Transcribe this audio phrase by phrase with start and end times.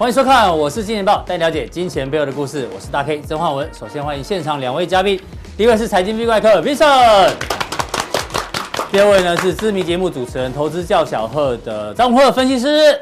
[0.00, 2.66] 欢迎收看，我是金钱爆，带你了解金钱背后的故事。
[2.74, 3.68] 我是大 K 曾焕文。
[3.74, 5.20] 首先欢迎现场两位嘉宾，
[5.58, 7.34] 第一位是财经 V 怪客 Vincent，
[8.90, 12.98] 第二位呢是知名节目主持人、投资叫小贺的张鹏分析师。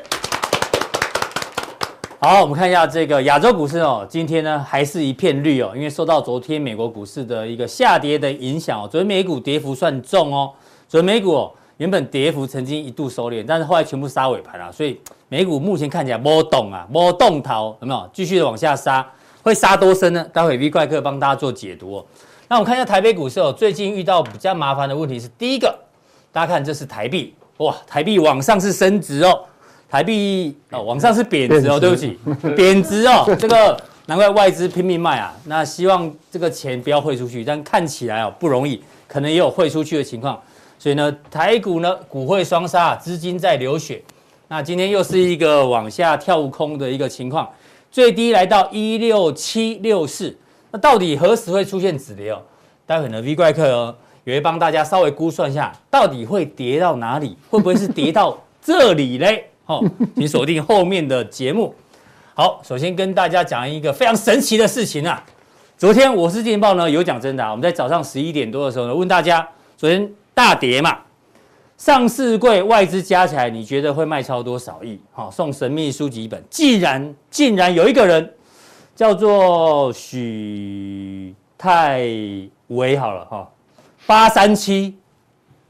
[2.19, 10.53] 好，我们看一下这个亚洲股市哦，今天呢还是一片绿哦，因为受到昨天美国股市的一个下跌的影响哦，昨天美股跌幅算重哦，
[10.89, 15.01] 昨天美股哦原本跌幅曾经一度收敛，但是后来全部杀尾盘啊，所以。
[15.29, 19.07] 美股目前看起来波动啊，波动逃有没有继续的往下杀？
[19.43, 20.25] 会杀多深呢？
[20.33, 22.07] 待会 V 怪客帮大家做解读哦。
[22.49, 25.79] 那我们看一下台北股市哦，最近遇到比较麻烦的问题是，第一个，
[26.33, 29.41] 大家看这是台币哇，台币往上是升值哦，
[29.89, 32.19] 台币哦往上是贬值哦，对不起，
[32.57, 35.35] 贬值哦，这个难怪外资拼命卖啊。
[35.45, 40.41] 那希望这个钱不要汇出去，但看起来哦不容易，可能也有汇出去的情况。
[40.79, 44.03] 所以呢，台股呢股汇双杀，资金在流血。
[44.51, 47.47] 那今天又是一个往下跳空的一个情况，
[47.91, 50.35] 最低来到一六七六四，
[50.71, 52.41] 那到底何时会出现止跌哦？
[52.87, 57.37] 待会呢，V 怪客哦也会帮大家稍微估算一下，到底会跌到哪里？
[57.51, 59.51] 会不会是跌到这里嘞？
[59.67, 59.85] 哦，
[60.17, 61.75] 请锁定后面的节目。
[62.33, 65.23] 好，首先跟大家讲一个非常神奇的事情啊！
[65.77, 69.47] 昨天我是金报呢有奖征答，我们在早上十一点多的时候呢问大家，
[69.77, 70.97] 昨天大跌嘛。
[71.79, 75.01] 上市柜外资加起来，你觉得会卖超多少亿？
[75.13, 76.43] 好，送神秘书籍一本。
[76.51, 78.35] 既然竟然有一个人
[78.97, 82.01] 叫做许泰
[82.67, 83.49] 维，好了哈，
[84.07, 84.99] 八三七，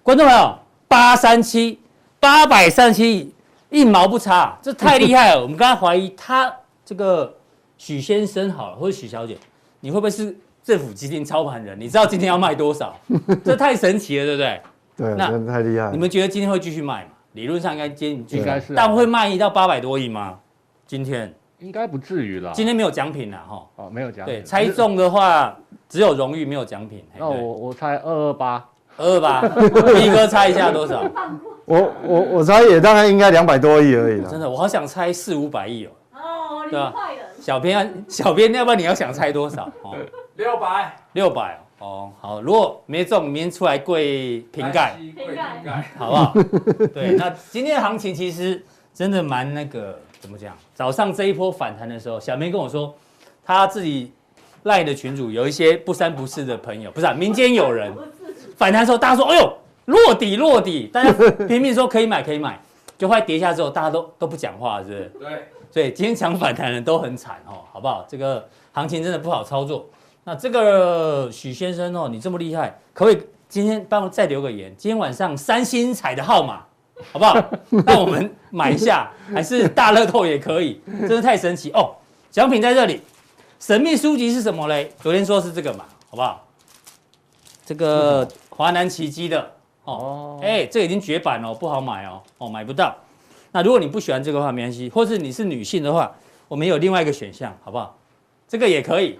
[0.03, 1.79] 观众朋友，八三七，
[2.19, 3.35] 八百三七亿，
[3.69, 5.43] 一毛不差，这太厉害了。
[5.43, 6.51] 我们刚才怀疑他
[6.87, 7.37] 这个
[7.77, 9.37] 许先生好了，或者许小姐，
[9.81, 11.79] 你会不会是政府基金操盘人？
[11.79, 12.99] 你知道今天要卖多少？
[13.45, 14.59] 这太神奇了，对不对？
[14.99, 15.91] 对，那真的太厉害。
[15.93, 17.11] 你们觉得今天会继续卖吗？
[17.35, 20.37] 理论上应该今应该是，但会卖到八百多亿吗？
[20.87, 22.51] 今天应该不至于了。
[22.53, 23.67] 今天没有奖品了哈。
[23.77, 24.35] 哦，没有奖品。
[24.35, 25.57] 对，猜中的话
[25.89, 27.05] 只有荣誉，没有奖品。
[27.17, 29.43] 那我我猜二二八，二二八。
[30.01, 31.05] 一哥猜一下多少？
[31.65, 34.29] 我我我猜也大概应该两百多亿而已了。
[34.29, 35.91] 真的，我好想猜四五百亿哦。
[36.15, 37.23] 哦，厉害了。
[37.39, 39.71] 小编，小编，要不然你要想猜多少？
[39.83, 39.95] 哦，
[40.37, 41.61] 六百，六百。
[41.79, 44.99] 哦，好，如果没中，明天出来跪瓶盖，
[45.65, 46.35] 盖，好不好？
[46.93, 48.61] 对，那今天的行情其实
[48.93, 50.57] 真的蛮那个，怎么讲？
[50.75, 52.93] 早上这一波反弹的时候，小明跟我说，
[53.45, 54.13] 他自己
[54.65, 57.93] 赖的群主有一些不三不四的朋友，不是、啊、民间有人
[58.57, 61.13] 反弹的时候，大家说，哎呦，落底落底，大家
[61.47, 62.61] 拼命说可以买可以买，
[62.99, 65.13] 就快跌下之后，大家都都不讲话，是不是？
[65.21, 65.29] 对，
[65.71, 68.05] 所以今天抢反弹的人都很惨哦，好不好？
[68.09, 69.87] 这个行情真的不好操作。
[70.29, 74.71] 那这个许先生哦，你这么厉害，可不可以今天帮我再留个言？
[74.77, 76.63] 今天晚上三星彩的号码，
[77.11, 77.35] 好不好？
[77.87, 81.97] 让我们买一下，还是大乐透也可以，真的太神奇哦！
[82.31, 83.01] 奖品在这里，
[83.59, 84.93] 神秘书籍是什么嘞？
[85.01, 86.47] 昨天说是这个嘛，好不好？
[87.65, 89.51] 这个华南奇迹的
[89.85, 92.95] 哦，哎，这个已经绝版了，不好买哦，哦，买不到。
[93.53, 96.15] 那如果你不喜欢这个的话，没关系，或是你是女性的话，
[96.49, 97.97] 我们有另外一个选项，好不好？
[98.47, 99.19] 这个也可以。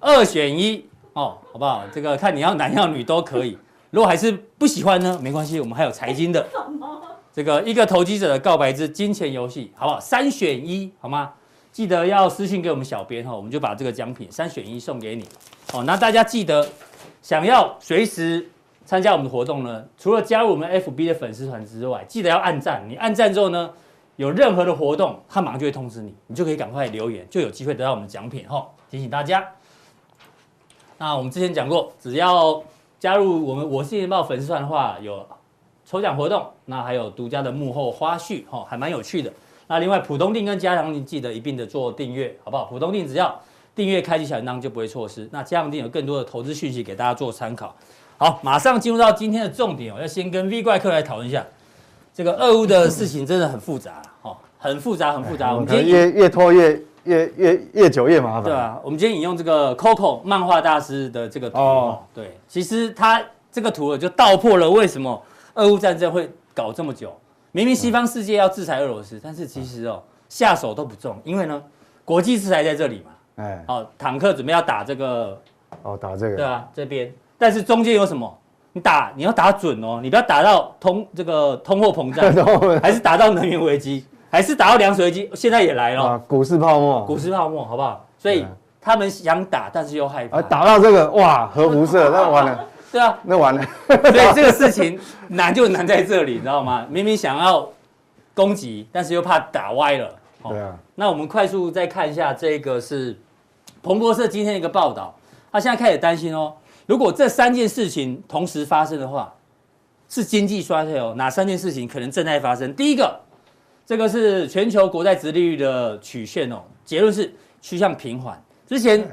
[0.00, 1.82] 二选一哦，好不好？
[1.92, 3.56] 这个看你要男要女都可以。
[3.90, 6.46] 如果还是不喜欢呢，没关系，我们还有财经的。
[7.32, 10.00] 这个一个投机者的告白之金钱游戏，好不好？
[10.00, 11.30] 三选一，好吗？
[11.70, 15.24] 记得要私信给我们小编哈，我们就把这个奖品三选一送给你。
[15.72, 16.66] 哦，那大家记得
[17.22, 18.44] 想要随时
[18.84, 22.84] 参加我们的活动呢，除了加入我们 FB 的粉丝团之外，记得要按赞。
[22.88, 23.70] 你按赞之后呢，
[24.18, 28.66] 有任何的活动，他马上就会通知你，你就可以赶快留言，就有机会得到我们的奖品哈。
[28.90, 29.48] 提醒大家，
[30.98, 32.60] 那我们之前讲过，只要
[32.98, 35.24] 加入我们我是金钱爆粉丝团的话，有
[35.86, 39.32] 抽奖活动，那还有独家的幕后花絮哈，还蛮有趣的。
[39.68, 42.64] 那另外普通錠跟加强錠记得一并的做订阅，好不好？
[42.64, 43.40] 普通錠只要
[43.76, 45.28] 订阅开启小铃铛就不会错失。
[45.30, 47.72] 那加强錠有更多的投资讯息给大家做参考。
[48.16, 51.46] 好，马上进入到今天的重点我，要先跟 V 怪客来讨论一下。
[52.18, 55.54] 这个俄乌的事情真的很复杂哦，很复杂，很复杂。
[55.54, 58.42] 我们今天越越拖越越越越久越麻烦。
[58.42, 63.22] 对啊，我们今天引用这个 Coco 漫画大师的这个图哦，对，其实他
[63.52, 65.22] 这个图就道破了为什么
[65.54, 67.16] 俄乌战争会搞这么久。
[67.52, 71.62] 明明西方世界要制裁俄罗斯，但是其实哦下手都不重，因为呢
[72.04, 75.40] 国际制裁在这里嘛，哎，哦坦克准备要打这个，
[75.84, 78.36] 哦打这个，对啊这边，但是中间有什么？
[78.78, 85.28] 你打你要打准哦，你不要打到通这个 通货膨胀，还是打到能源危机，还是打到粮食危机？
[85.34, 88.06] 现在也来了，啊，股市泡沫，股市泡沫，好不好？
[88.16, 88.46] 所以
[88.80, 90.40] 他们想打，但是又害怕。
[90.42, 92.64] 打到这个哇，核辐射， 那完了。
[92.92, 93.62] 对啊，那完了。
[93.88, 94.96] 所以这个事情
[95.26, 96.86] 难就难在这里，你知道吗？
[96.88, 97.68] 明明想要
[98.32, 100.06] 攻击，但是又怕打歪了，
[100.42, 100.72] 哦、对啊。
[100.94, 103.18] 那我们快速再看一下这个是
[103.82, 105.12] 彭博社今天的一个报道，
[105.50, 106.52] 他现在开始担心哦，
[106.88, 109.34] 如果这三件事情同时发生的话，
[110.08, 111.12] 是经济衰退哦。
[111.18, 112.74] 哪三件事情可能正在发生？
[112.74, 113.20] 第一个，
[113.84, 117.30] 这个是全球国债殖利率的曲线哦，结论是
[117.60, 118.42] 趋向平缓。
[118.66, 119.06] 之前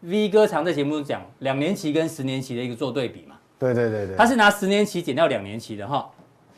[0.00, 3.36] V 哥常在节目中讲两年期跟十年期的一个做对比嘛。
[3.58, 6.10] 对对对对，他是拿十年期减掉两年期的哈。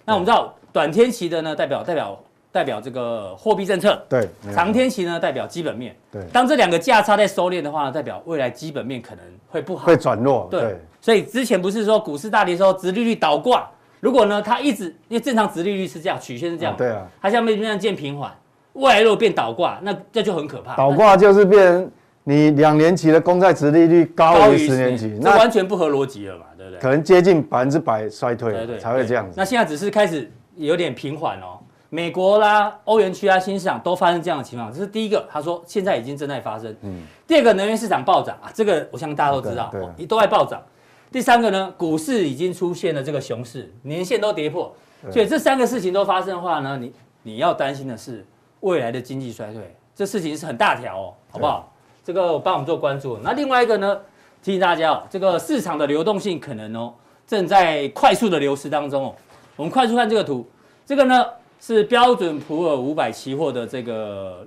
[0.05, 2.17] 那我们知道短天期的呢，代表代表
[2.53, 5.97] 代表这个货币政策，对，长天期呢代表基本面。
[6.13, 10.47] 对，当这两个价差在收敛的话呢，代表未来基本面可能会不好，会转弱。
[10.51, 13.69] 对，对，所以之前不是说股市大跌的时候，殖利率倒挂，
[14.01, 18.31] 如果呢它一直因为正常殖利率是这样，曲线是这样，啊对啊，它下面这样渐平缓，
[18.75, 20.77] 未来如果变倒挂，那这就很可怕。
[20.77, 21.91] 倒挂就是变。
[22.25, 26.79] 你两年期的公债殖利率高于十年期，那完全不合逻辑了嘛，对不对？
[26.79, 29.35] 可能接近百分之百衰退，才会这样子。
[29.37, 31.59] 那现在只是开始有点平缓哦，
[31.95, 35.29] 美国啦、欧元区啊、新市场都发生这样的情况，这是第一个。
[35.31, 36.75] 他说现在已经正在发生。
[36.81, 37.03] 嗯。
[37.27, 40.63] 第二个，能源市场暴涨啊，这个我相信大家都知道，对，都在暴涨。
[41.11, 44.75] 第三个呢，股市已经出现了这个熊市，年线都跌破，
[45.11, 46.95] 所以这三个事情都发生的话呢，你
[47.25, 48.25] 你要担心的是
[48.61, 51.71] 未来的经济衰退，这事情是很大条哦，好不好？
[52.03, 53.19] 这个我帮我们做关注。
[53.23, 54.01] 那另外一个呢，
[54.43, 56.95] 提醒大家哦，这个市场的流动性可能哦
[57.27, 59.15] 正在快速的流失当中哦。
[59.57, 60.49] 我们快速看这个图，
[60.87, 61.27] 这个呢
[61.65, 64.45] 是标准普尔五百期货的这个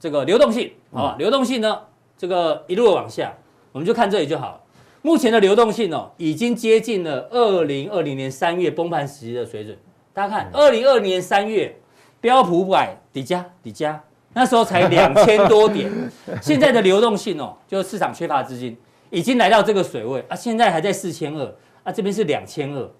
[0.00, 1.78] 这个流动性啊，流动性呢
[2.16, 3.34] 这个一路往下，
[3.72, 4.64] 我们就看这里就好。
[5.02, 9.76] 目前的流动性哦，已经接近了二零二零年三月崩盘时期的水准。
[10.14, 11.78] 大家看，二零二零年三月
[12.22, 14.02] 标普五百底价底价。
[14.32, 15.92] 那时候才两千多点，
[16.40, 18.74] 现在的流动性哦，就是市场缺乏资金，
[19.10, 22.90] 已经来到这个水位啊，现在还在四千二啊，这边是两千二，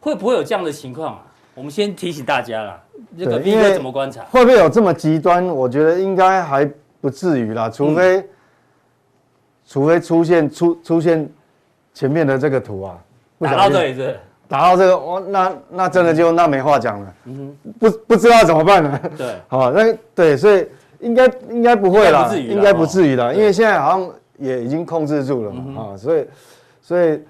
[0.00, 1.26] 会不会有这样的情况啊？
[1.60, 2.82] 我们先提醒大家啦，
[3.18, 4.22] 这个应该怎么观察？
[4.30, 5.46] 会不会有这么极端？
[5.46, 6.66] 我觉得应该还
[7.02, 8.28] 不至于啦，除非、嗯、
[9.66, 11.28] 除非出现出出现
[11.92, 12.98] 前面的这个图啊，
[13.40, 14.18] 打到这里是。
[14.48, 19.00] 打到这个，我那那真的就那没话讲了，嗯哼，不不知道怎么办了？
[19.18, 20.66] 对， 好，那对，所以
[21.00, 26.26] 应该应该不会啦，应该不至于啦，因为现在好像也已经控制住了嘛，啊，所以
[26.80, 27.22] 所以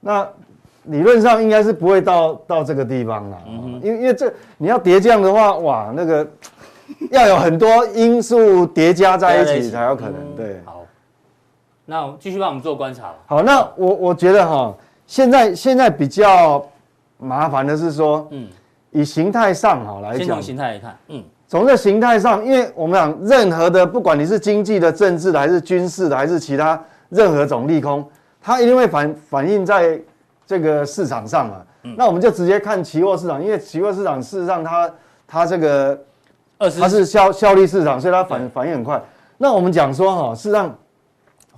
[0.00, 0.28] 那
[0.86, 6.26] 理论上应该是不会到到这个地方啦，嗯，因为因为这你要跌降的话，哇，那个
[7.10, 10.60] 要有很多因素叠加在一起才有可能，对。
[10.64, 10.82] 好，
[11.84, 13.12] 那我继续帮我们做观察。
[13.26, 14.74] 好，那我我觉得哈。
[15.08, 16.66] 现在现在比较
[17.16, 18.48] 麻烦的是说，嗯，
[18.90, 28.04] 以形态上哈来讲，先从形态来看，嗯，从这形态上，因为我们讲任何的，不管你是经济的、政治的，还是军事的，还是其他任何种利空，
[28.42, 29.96] 它一定会反反映在
[30.46, 31.62] 这个市场上嘛。
[31.82, 34.90] 嗯，那我们就直接看期货市场，因为期货市场事实上它
[35.26, 35.98] 它这个
[36.58, 39.02] 它是效效率市场，所以它反反应很快。
[39.36, 40.74] 那我们讲说哈，事实上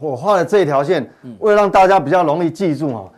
[0.01, 1.09] 我画的这条线，
[1.39, 3.11] 为了让大家比较容易记住哈。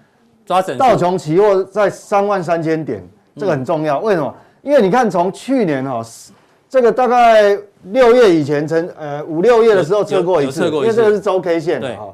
[0.76, 3.00] 道琼期货在三万三千点，
[3.36, 4.00] 这个很重要。
[4.00, 4.34] 为什么？
[4.62, 6.03] 因为你看，从去年哈，
[6.69, 12.12] 这个大概六月以前，曾呃五六月的时候测过一次，因为这个是周 K 线的哈，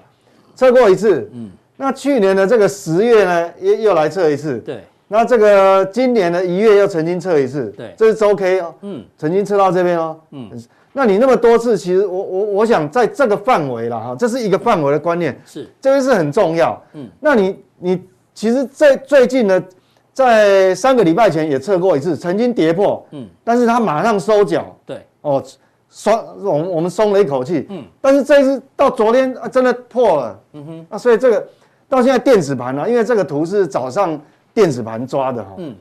[0.55, 1.31] 测过一次。
[1.33, 4.59] 嗯，那去年的这个十月呢，又又来测一次。
[4.59, 7.73] 对，那这个今年的一月又曾经测一次。
[7.77, 8.75] 对，这是周 K 哦。
[8.83, 10.19] 嗯，曾经测到这边哦。
[10.31, 10.51] 嗯，
[10.93, 15.41] 那你那么多次，其实我我我想在这个范围了哈，这是一个范围的观念。
[15.45, 16.83] 是，这个是很重要。
[16.95, 18.03] 嗯，那你你。
[18.39, 19.65] 其实，在最近呢，
[20.13, 25.43] 在三个礼拜前也测过一次，曾经跌破，嗯，但是它马上收脚，对，哦，
[25.89, 26.13] 松，
[26.45, 31.49] 我们我们松了一口气，嗯，但是这一次到昨天啊，真的破了，嗯哼，那所以这个
[31.89, 34.21] 到现在电子盘呢、啊，因为这个图是早上
[34.53, 35.75] 电子盘抓的哈，嗯，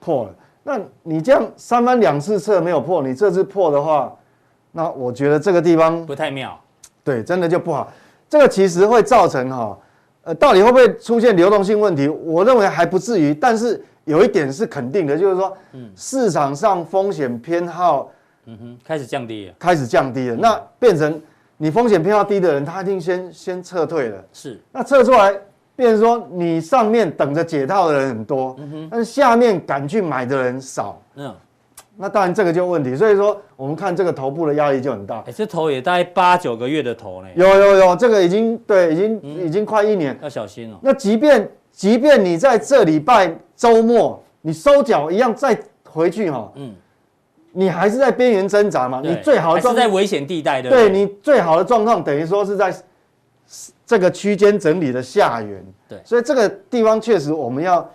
[0.00, 4.12] 破了，那你这样三番两次测没有破，你这次破的话，
[4.72, 6.58] 那我觉得这个地方不太妙，
[7.04, 7.92] 对，真的就不好，
[8.28, 9.78] 这个其实会造成哈。
[10.24, 12.08] 呃，到底会不会出现流动性问题？
[12.08, 18.10] 我认为还不至于，但是有一点是肯定的，就是说，嗯，市场上风险偏好，
[18.46, 20.34] 嗯哼，开始降低了，开始降低了。
[20.34, 21.22] 那变成
[21.56, 24.24] 你风险偏好低的人，他一定先先撤退了。
[24.32, 25.32] 是，那撤出来，
[25.74, 31.34] 变成说你上面等着解套的人很多，嗯哼，但是下面敢去买的人少，嗯。
[31.98, 35.24] 那当然这个就有问题，所以说我们看这个头部的压力就很大。
[35.26, 37.28] 哎，这头也大概八九个月的头呢。
[37.34, 40.14] 有有有，这个已经对，已经、嗯、已经快一年。
[40.20, 40.76] 要小心哦。
[40.82, 45.58] 那即便即便你在这礼拜周末你收脚一样再
[45.88, 46.74] 回去哈，嗯，
[47.56, 49.00] 你还是在边缘挣扎嘛。
[49.02, 50.70] 你最好的状态是在危险地带的。
[50.70, 52.74] 对，你最好的状况等于说是在
[53.86, 55.64] 这个区间整理的下缘。
[55.88, 57.88] 对，所以这个地方确实我们要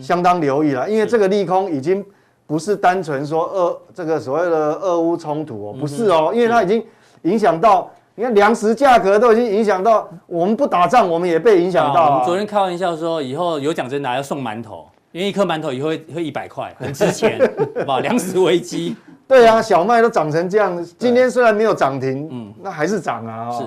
[0.00, 2.04] 相当留意了，因为这个利空已经。
[2.46, 6.84] 不是单纯说俄这个所谓的俄乌冲突哦，不是哦，因为它已经
[7.22, 12.10] 影响到，你看粮食价格都已经影响到，我们不打仗，我们也被影响到。
[12.10, 17.38] 我们昨天开玩笑说，以后有奖征拿要送馒头，因为一颗馒头以后会会一百块，很值钱，
[17.76, 18.00] 好不好？
[18.00, 18.96] 粮食危机。
[19.26, 23.50] 对啊，小麦都涨成这样，今天虽然没有涨停，嗯，那还是涨啊。
[23.50, 23.64] 是，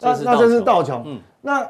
[0.00, 1.68] 那那真是道琼，嗯，那。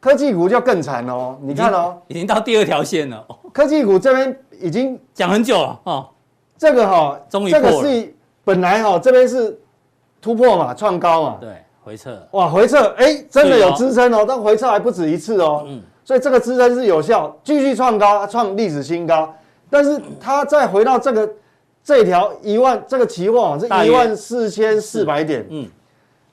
[0.00, 3.26] 科技股就更惨哦，你看哦，已经到第二条线了。
[3.52, 6.08] 科技股这边已经讲很久了哦。
[6.56, 7.50] 这个哈，终于。
[7.50, 9.58] 这个是本来哈这边是
[10.22, 11.38] 突破嘛，创高嘛。
[11.40, 11.50] 对，
[11.82, 12.16] 回撤。
[12.30, 15.64] 哇，回撤，哎，真的有支撑哦，但回撤还不止一次哦。
[15.66, 15.82] 嗯。
[16.08, 19.30] 所以这个支撑是有效，继续创高，创历史新高。
[19.68, 21.30] 但是它再回到这个
[21.84, 25.46] 这条一万，这个期货是一万四千四百点。
[25.50, 25.68] 嗯。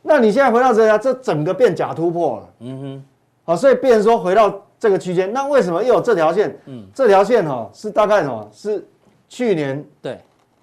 [0.02, 2.50] 那你现在回到这条，这整个变假突破了。
[2.62, 3.04] 嗯哼。
[3.44, 6.58] 好，所以变成说回到这个区间，那为什么又有这条线？
[6.68, 8.50] 嗯，这条线哈是大概什么？
[8.54, 8.88] 是
[9.28, 10.18] 去年对，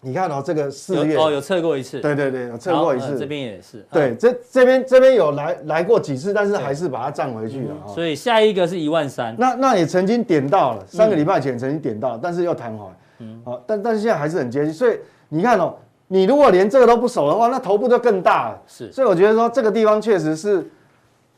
[0.05, 7.75] 你看哦，这个四月哦有测过一次，对对对，有测过一次，这边也是，对，这这边这边有来来过几次，但是还是把它站回去了。
[7.87, 15.75] 所以下一个是一万三，那那也曾经点到了，三个礼拜前曾经点到，但是又弹回来，嗯，好，但但是现在还是很接近，所以你看哦，
[16.09, 18.61] 你如果连这个都不守的话，那头部就更大了。
[18.67, 20.69] 是，所以我觉得说这个地方确实是，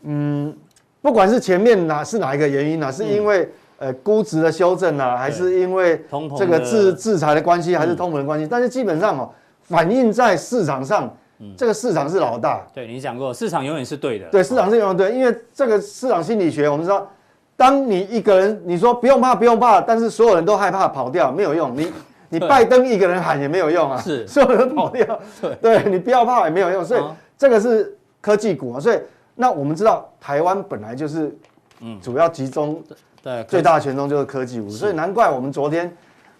[0.02, 0.56] 嗯。
[1.02, 2.90] 不管是前面哪是哪一个原因呢？
[2.90, 3.46] 是因为
[3.78, 6.04] 呃估值的修正啊，还是因为
[6.38, 8.46] 这个制制裁的关系，还是通膨的关系？
[8.50, 9.30] 但是基本上哦，
[9.62, 11.12] 反映在市场上，
[11.56, 12.66] 这个市场是老大。
[12.72, 14.26] 对你讲过，市场永远是对的。
[14.30, 17.10] 对，市场是永远对，因为这个市场心理学，我们知道，
[17.56, 21.76] 当你一个人你说不用怕，不用怕，但是所有人都害怕跑掉，没有用。
[21.76, 21.92] 你
[22.28, 25.20] 你拜登一个人喊也没有用啊，是 所有人跑掉。
[25.40, 26.84] 对，对你不要怕也没有用。
[26.84, 27.02] 所以
[27.36, 28.98] 这个是科技股啊，所以。
[29.36, 31.36] 那我们知道，台湾本来就是，
[31.80, 32.80] 嗯，主要集中，
[33.24, 35.90] 对，最大权重就是科技股，所以难怪我们昨天，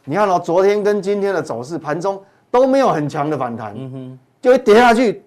[0.05, 5.25] 你看哦，昨天跟今天的走势，盘中都没有很强的反弹，嗯哼，就会跌下去，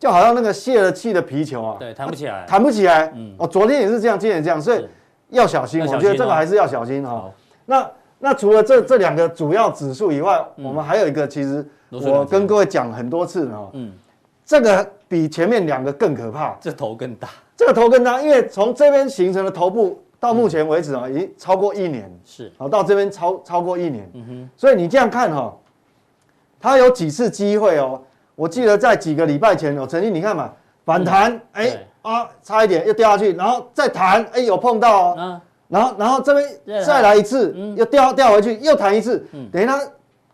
[0.00, 4.84] 就好像那个泄了气的皮球啊，对，弹不起来，弹不起来，嗯，哦，昨天也是这样，今天也这样，所以
[5.28, 7.30] 要小心，我觉得这个还是要小心哈。
[7.66, 13.92] 那那除了这这两个主要指数以外，我们还有一个，其实我跟各位讲很多次了，嗯。
[14.44, 25.54] 这个比前面两个更可怕，这头更大，这个头更大，因为从这边形成的头部到目前为止啊，已经超过一年，是，好到这边超超过一年，嗯哼，所以你这样看哈，
[26.60, 28.02] 它有几次机会哦，
[28.34, 30.52] 我记得在几个礼拜前我，曾经你看嘛，
[30.84, 39.80] 反弹，哎啊，差一点又掉下去，然后再弹，哎有碰到哦，然后然后这边再来一次，又掉掉回去，又弹一次，等于它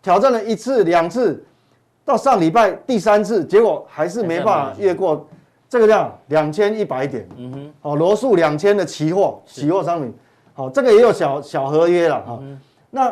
[0.01, 1.43] 挑战了一次两次。
[2.05, 5.25] 到上礼拜第三次，结果还是没办法越过
[5.73, 7.27] 这个量两千一百点。
[7.35, 10.13] 嗯哼，好，罗素两千的期货，期货商品，
[10.53, 12.39] 好，这个也有小小合约了哈。
[12.91, 13.11] 那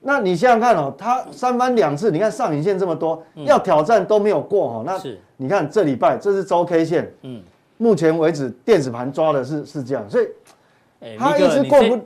[0.00, 4.82] 那你想想看哦，它三番两次，你看上影线这么多，要挑战都没有过哈。
[4.84, 5.00] 那
[5.36, 7.40] 你看这礼拜这是周 K 线，嗯，
[7.76, 10.26] 目前为止电子盘抓的是是这样，所以
[11.16, 12.04] 它一直过不。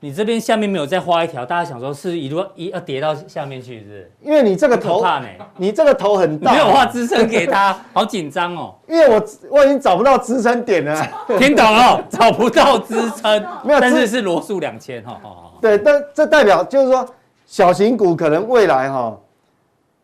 [0.00, 4.12] 你这边下面没有再画一条，大家想说是一路一要跌到下面去，是不是？
[4.22, 5.26] 因为你这个头怕呢，
[5.56, 8.74] 你这个头很大，没有画支撑给他，好紧张哦。
[8.86, 10.94] 因为我我已经找不到支撑点了，
[11.38, 12.02] 听懂了？
[12.10, 15.18] 找不到支撑， 没有，但是是罗素两千哈，
[15.60, 17.06] 对，但这代表就是说
[17.46, 19.16] 小型股可能未来哈，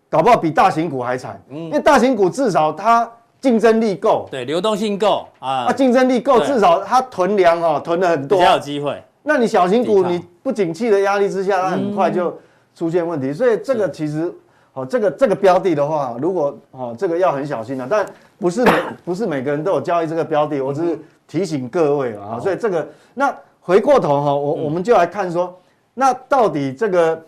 [0.08, 3.08] 搞不好比大型股还惨，嗯，因为大型股至少它
[3.42, 9.02] 竞争力够，对，流动性够啊，它竞争力够，至少它囤粮哈，囤了很多，比较有机会。
[9.22, 12.36] 那你小型股，你不景气的压力之下，它很快就
[12.74, 13.32] 出现问题。
[13.32, 14.32] 所以这个其实，
[14.72, 18.04] 哦，这个这个标的的话，如果哦这个要很小心的，但
[18.38, 18.72] 不是每
[19.04, 22.38] 不是每个人都有交易这个标的，我只是提醒各位啊。
[22.40, 25.56] 所以这个那回过头哈，我我们就来看说，
[25.94, 27.22] 那到底这个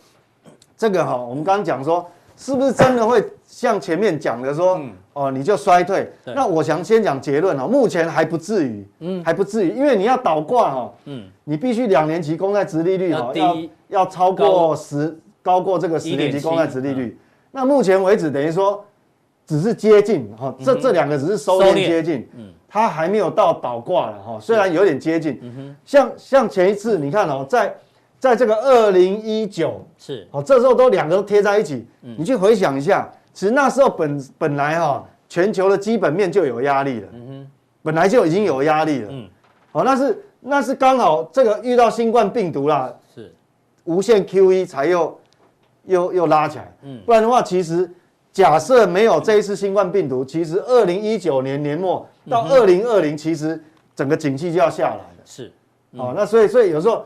[0.77, 2.05] 这个哈，我们刚刚讲说，
[2.37, 4.81] 是不是真的会像前面讲的说？
[5.13, 6.13] 哦，你就衰退。
[6.25, 13.57] 那我想先讲结论哦，目前还不至于，嗯，还不至于，因为你要倒挂哈，嗯，你必须两年期公债值利率哈要
[13.89, 17.17] 要超过十，高过这个十年期公债值利率。
[17.51, 18.85] 那目前为止等于说
[19.47, 27.75] 只是接近哈，这这两个只是收敛接近，嗯，它还没有到倒挂了哈，虽然有点接近，嗯哼，像像前一次你看哦，在
[28.19, 30.27] 在这个二零一九是。
[30.31, 33.09] 哦，这时候都两个都贴在一起，你去回想一下。
[33.35, 37.51] 其实那时候本本来哈，全球的基本面就有压力了，嗯哼，
[37.83, 39.29] 本来就已经有压力了，嗯，
[39.73, 43.35] 好，那是那是刚好这个遇到新冠病毒啦，是，
[43.85, 45.19] 无限 QE 才又
[45.85, 47.91] 又又拉起来，嗯，不然的话，其实
[48.33, 53.61] 假设没有这一次新冠病毒，其实二零一九年年末到二零二零，其实
[53.97, 55.51] 整个景气就要下来了，是，
[55.93, 57.05] 哦，那所以所以有时候。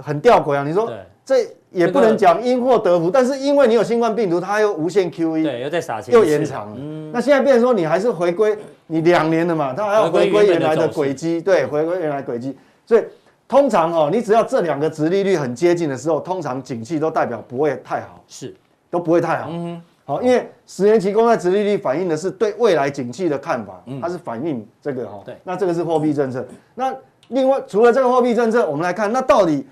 [0.00, 0.62] 很吊诡啊！
[0.62, 0.96] 你说对
[1.28, 6.76] 这也不能讲因祸得福，但是因为你有新冠病毒，它又无限 QE，对，又在撒钱，又延长了。
[6.80, 8.56] 嗯，那现在变成说你还是回归
[8.86, 12.56] 你两年了嘛，它还要回归原来的轨迹，对，回归原来轨迹。
[12.86, 13.04] 所以
[13.46, 18.54] 通常哦，你只要这两个殖利率很接近的时候，通常景气都代表不会太好，是
[18.88, 19.50] 都不会太好。
[19.50, 25.20] 嗯好，因为十年期公债殖利率反映的是对未来景气的看法，它是反映这个哈。
[25.26, 26.42] 对，那这个是货币政策。
[26.74, 26.90] 那
[27.28, 29.66] 另外除了这个货币政策，我们来看，那到底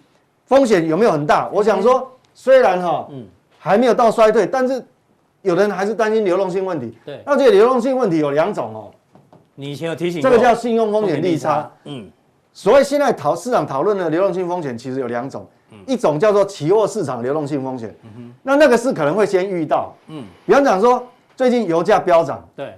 [0.46, 1.48] 风险有没有很大？
[1.52, 3.26] 我想说，虽然哈，嗯，
[3.58, 4.82] 还没有到衰退，但是
[5.42, 6.96] 有的人还是担心流动性问题。
[7.04, 8.90] 对，那这个流动性问题有两种哦。
[9.54, 11.70] 你以前有提醒，这个叫信用风险利差。
[11.84, 12.08] 嗯，
[12.52, 15.46] 所谓现在讨市场讨论的流动性风险，其实有两种。
[15.84, 17.94] 一种叫做期货市场流动性风险，
[18.44, 22.72] 那那个是可能会先遇到，嗯，比方讲说最近油价飙涨，对，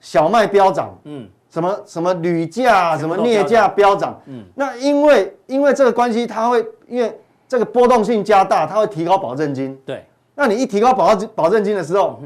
[0.00, 12.20] 小麦飙涨，嗯，什么什么铝价、什么镍价飙涨，嗯，那因为因为这个关系，它会因为这个波动性加大，它会提高保证金，对，那你一提高保证保证金的时候，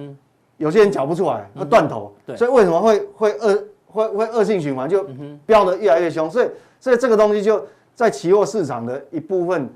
[0.56, 5.06] 有些人缴不出来，会断头，对，所以为什么会会恶会会恶性循环，就
[5.46, 6.48] 飙得越来越凶，所以
[6.78, 9.68] 所以这个东西就在期货市场的一部分。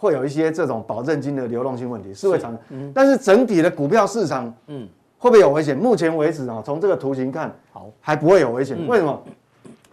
[0.00, 4.88] 会有一些这种保证金的流动性问题是会产生，嗯、但是整体的股票市场，嗯，
[5.18, 5.76] 会不会有危险？
[5.76, 8.78] 目前为止啊，从这个图形看，好，还不会有危险。
[8.86, 9.22] 为什么？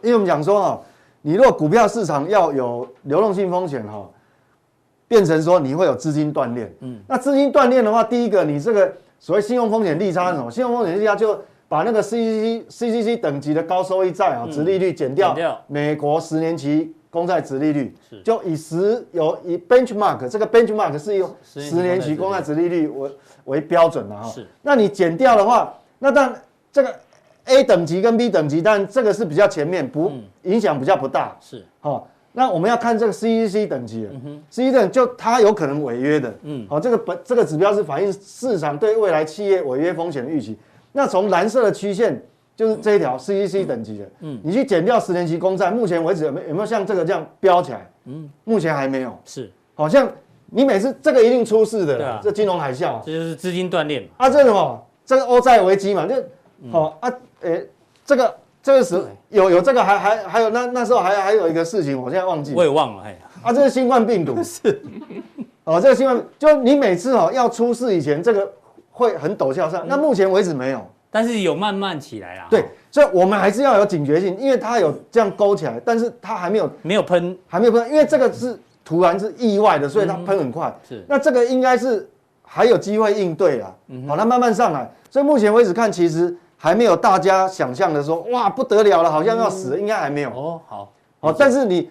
[0.01, 0.81] 因为我们讲说哈，
[1.21, 4.07] 你如果股票市场要有流动性风险哈，
[5.07, 10.51] 变成说你会有资金断裂，嗯，那资金断裂的话，第一个你这个所谓信用风险利差是什么？
[10.51, 15.33] 信用风险利差就把那个 CCC CCC 等级的高收益债啊，殖利率减掉，
[15.67, 16.93] 美国十年期。
[17.15, 23.09] 公债殖利率就以十有以 benchmark 这个 benchmark 是用十年期公债殖利率为
[23.45, 24.29] 为标准了哈。
[24.29, 26.95] 是，那你减掉的话，那当然这个
[27.45, 30.11] A 等级跟 B 等级，但这个是比较前面，不
[30.43, 31.35] 影响比较不大。
[31.41, 34.07] 是，好，那我们要看这个 CCC 等级
[34.51, 36.33] ，CCC 等就它有可能违约的。
[36.43, 40.57] 嗯，好，这个本这个指标是反映市场对未来企业违约风险的预期。
[40.91, 42.21] 那从蓝色的曲线。
[42.57, 47.85] 就是这一条 CCC 等级的，嗯，你去减掉十年期公债，目前为止有没有有没有像这个这样飙起来？
[48.05, 49.13] 嗯，目前还没有。
[49.25, 50.09] 是，好像
[50.55, 54.07] 你每次这个一定出事的，这金融海啸，这就是资金断裂嘛。
[54.15, 54.81] 啊，这什么？
[55.05, 56.15] 这个欧债危机嘛，就，
[56.71, 57.67] 好啊，诶，
[58.05, 64.81] 这个这个时有有这个还还还有那那时候还还有一个事情，我现在忘记，我也忘了，哎，啊，这是新冠病毒， 是，
[65.65, 68.49] 哦，这个新冠就你每次哦要出事以前，这个
[68.91, 70.81] 会很陡峭上，那目前为止没有。
[71.11, 80.73] 但是有慢慢起来啦，对，所以我们还是要有警觉性，因为它有这样勾起来，但是它还没有没有喷，还没有喷，因为这个是突然是意外的，所以它喷很快。
[80.87, 82.07] 是，那这个应该是
[82.41, 83.75] 还有机会应对啊，
[84.07, 90.29] 好，它慢慢上来，所以目前为止看，其实还没有大家想象的说，哇，不得了了，好像要死了，应该还没有。
[90.29, 91.89] 哦，好，好，但是你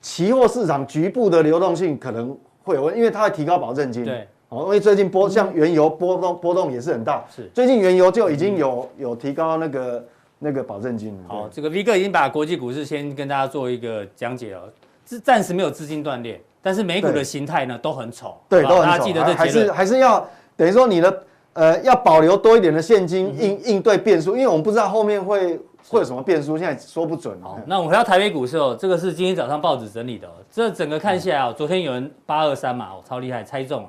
[0.00, 4.04] 期货市场局部的流动性可能会有问，因为它会提高保证金。
[4.04, 4.26] 对。
[4.50, 10.04] 因为最近波像原油波动波动也是很大，是最近原油就已经有有提高那个
[10.38, 11.24] 那个保证金了。
[11.26, 14.72] 好，这个 V 哥已经把国际股市先跟大家做一个讲解了，
[15.06, 27.38] 是暂时没有资金断裂，但是美股的形态呢都很丑，对，都很丑，还是还是要等于说你的呃要保留多一点的现金应应对变数，因为我们不知道后面会会有什么变数，现在说不准。
[27.42, 33.88] 哦，那我们回到台北股市哦，这个是今天早上报纸整理的，这整个看下来哦，昨天有人八二三嘛，哦，超厉害，猜中了。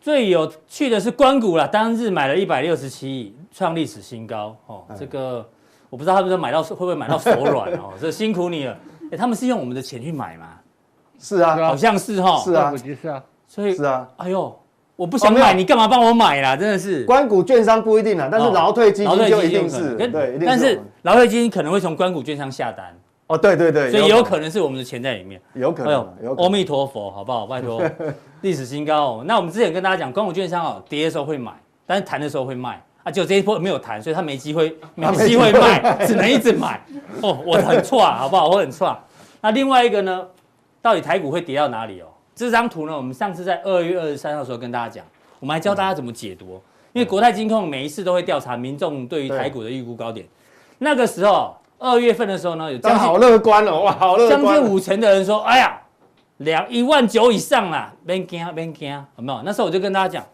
[0.00, 4.84] 最有趣的是官股啦，当日买了一百六十七亿，创历史新高哦。
[4.98, 5.46] 这个
[5.90, 8.76] 我不知道他们说买到会不会买到手软哦， 这辛苦你了。
[9.10, 10.46] 哎，他们是用我们的钱去买吗？
[11.18, 12.38] 是啊，好像是哈。
[12.38, 13.22] 是啊，是啊。
[13.46, 14.56] 所以是啊，哎呦，
[14.94, 16.54] 我不想买，你干嘛帮我买啦？
[16.56, 17.04] 真的是。
[17.04, 19.94] 关股券商不一定啊，但是劳退基金就一定是。
[19.94, 22.94] 对，但是劳退基金可能会从关股券商下单。
[23.26, 25.92] 哦，对对对，所以有可能是我们的钱在里面，有可能。
[26.22, 27.46] 有阿弥陀佛，好不好？
[27.46, 27.82] 拜托，
[28.40, 29.24] 历史新高哦。
[29.26, 31.52] 那我们之前跟大家讲，关股券商哦，跌的时候会买，
[31.84, 33.10] 但是弹的时候会卖啊。
[33.10, 36.80] 就这一波没有弹，所以他没机会，没机会卖， 只能一直买。
[37.22, 38.48] 哦，我很错，好不好？
[38.48, 38.96] 我很错。
[39.40, 40.26] 那另外一个呢，
[40.82, 42.06] 到底台股会跌到哪里哦？
[42.34, 45.04] 这张图呢，我们上次在二月二十三号的时候跟大家讲，
[45.40, 46.60] 我们还教大家怎么解读，
[46.92, 50.26] 因为国泰金控每一次都会调查民众对于台股的预估高点，
[50.78, 51.56] 那个时候。
[51.80, 55.80] 二月份的时候呢，有将近好乐观哦，哇，好乐观，将近五成的人说，哎呀，
[56.38, 59.42] 两一万九以上啦，别惊别惊，有没有？
[59.44, 60.26] 那时候我就跟大家讲，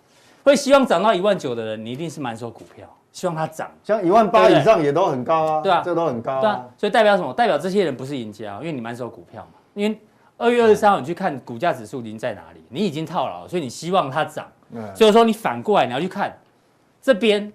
[0.44, 7.32] 会希望涨到一万九的人，你一定是满手股票，希望它涨，像一万八以上也都很高啊，对啊，这都很高啊，对啊，所以代表什么？
[7.32, 9.98] 代表这些人不是赢家，因为你满手股票嘛，因为
[10.36, 14.46] 二月二十三号你去看股价指数已经在哪里，你已经套牢，所以你希望它涨，
[14.94, 16.36] 所以说你反过来你要去看
[17.02, 17.52] 这边。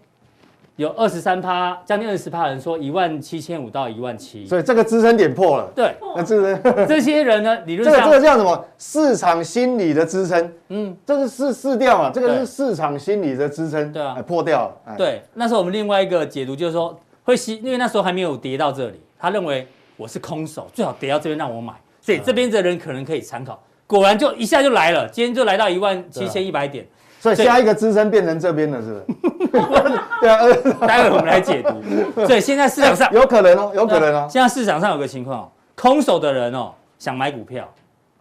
[0.80, 5.70] 有二十三趴，将近二十趴人说一万七千五到一万七，所以这个支撑点破了。
[5.76, 8.66] 对，那支撑 这些人呢，理论上这个这个叫什么？
[8.78, 10.54] 市场心理的支撑。
[10.70, 12.10] 嗯，这是市市调嘛？
[12.10, 13.92] 这个是市场心理的支撑。
[13.92, 14.78] 对啊哎破掉了。
[14.86, 23.62] 哎，对，那时候我们另外一个解读就是说，会吸，因为那时候还没有跌到这里，他认为我是空手，最好跌到这边让我买，所以这边的人可能可以参考。
[23.86, 26.88] 果然就一下就来了，今天就来到一万七千一百点。
[27.20, 29.04] 所以下一个支撑变成这边了，是不是？
[30.22, 30.40] 对啊，
[30.88, 31.82] 待会我们来解读。
[32.26, 34.28] 所以现在市场上有可能哦，有可能哦。
[34.30, 37.68] 现在市场上有个情况，空手的人哦想买股票，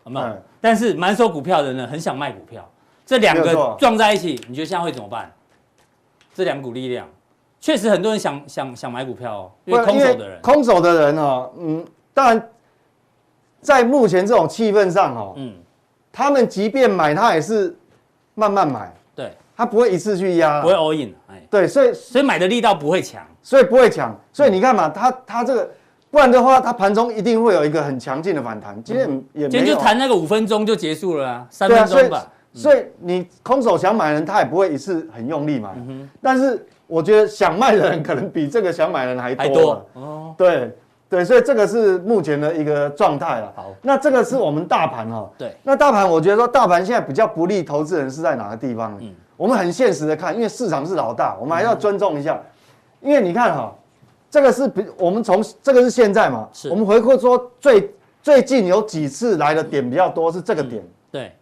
[0.04, 0.26] 有没有？
[0.26, 2.68] 嗯但是满手股票的人呢很想卖股票，
[3.06, 5.30] 这两个撞在一起，你觉得现在会怎么办？
[6.34, 7.06] 这两股力量，
[7.60, 12.48] 确实很多人想想想买股票哦，因为空手的人，空手的人哦，嗯，当然，
[13.60, 15.54] 在目前这种气氛上哦，嗯，
[16.10, 17.76] 他们即便买，他也是
[18.38, 25.68] 慢慢买，对，他不会一次去压，不会 all in，哎，对，所以所以买的力道不会强，所以不会强，所以你看嘛，他他这个，
[26.08, 28.80] 不然的话，他盘中一定会有一个很强劲的反弹。
[28.84, 35.74] 今天也今天就谈那个五分钟就结束了啊，三分钟吧，所以你空手想买的人，他也不会一次很用力买。
[36.22, 39.44] 但是我觉得想卖的人可能比这个想买的人还多。
[39.44, 39.86] 还多。
[39.94, 40.72] 哦，对
[41.10, 43.52] 对，所以这个是目前的一个状态了。
[43.56, 45.30] 好，那这个是我们大盘哈。
[45.38, 48.98] 对，那大盘我觉得说大盘现在比较不利投资人是在哪个地方呢？
[49.02, 49.14] 嗯。
[49.36, 52.42] 我们很现实的看，因为市场是老大，我们还要尊重一下。
[53.00, 53.72] 因为你看哈，
[54.28, 56.68] 这个是比我们从这个是现在嘛，是。
[56.68, 61.32] 我们回顾说最最近有几次来的点比较多是这个点，对，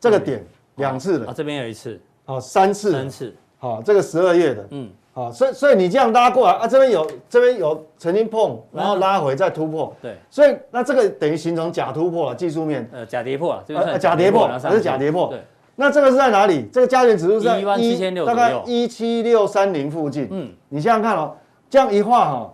[0.00, 12.88] 这个点两次的，啊这边有一次，哦三次，三次，好这个十二月的，嗯，好，所以所以你这样拉过来啊，这边有这边有曾经碰，然后拉回再突破，对，所以那这个等于形成假突破了，技术面。
[12.92, 15.40] 呃假跌破了，这个呃假跌破还是假跌破对，
[15.74, 16.68] 那这个是在哪里？
[16.72, 20.28] 这个加权指数在17,600大概一七六三零附近。
[20.30, 21.34] 嗯，你想想看哦，
[21.68, 22.52] 这样一画哈，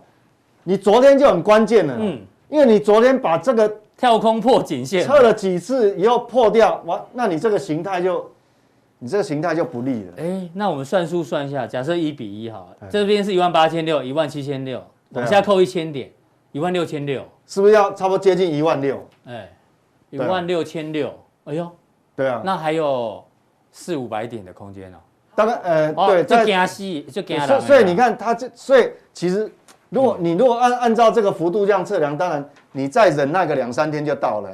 [0.63, 1.93] 你昨天就很关键了。
[1.99, 8.27] 嗯嗯，因为你昨天把这个跳空破颈线，测了几次以后破掉，哇，那你这个形态就，
[8.99, 10.13] 你这个形态就不利了。
[10.17, 14.79] 哎，那我们算数算一下，假设一比一好了，哎这边是一万八千六，一万七千六，
[15.13, 16.11] 对啊往下扣一千点，
[16.51, 19.07] 一万六千六，是不是要差不多接近一万六？
[19.25, 19.49] 哎，
[20.09, 21.69] 一万六千六，哎呦，
[22.15, 23.23] 对啊，那还有
[23.71, 24.97] 四五百点的空间哦。
[25.35, 27.47] 大概呃哦，对，就在惊死，就惊人。
[27.47, 29.47] 所以所以你看它这，所以其实
[29.89, 34.49] 如果你如果按按照这个幅度这样测量，当然你再忍耐个两三天就到了。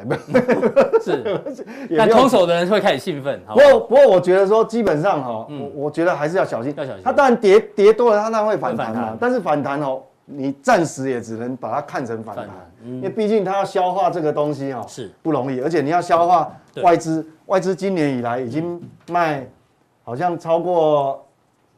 [1.02, 1.41] 是，
[1.98, 3.41] 但空手的人会开始兴奋。
[3.46, 6.74] 好不过不过我觉得说基本上哈，嗯我我觉得还是要小心。
[6.78, 9.17] 要小心它当然跌跌多了，它当然会反弹嘛。
[9.19, 16.52] 但是反弹哦，你暂时也只能把它看成反弹反，嗯因为毕竟它要消化这个东西哈，是不容易，而且你要消化
[16.84, 19.48] 外资，外资今年以来已经卖
[20.04, 21.26] 好像超过，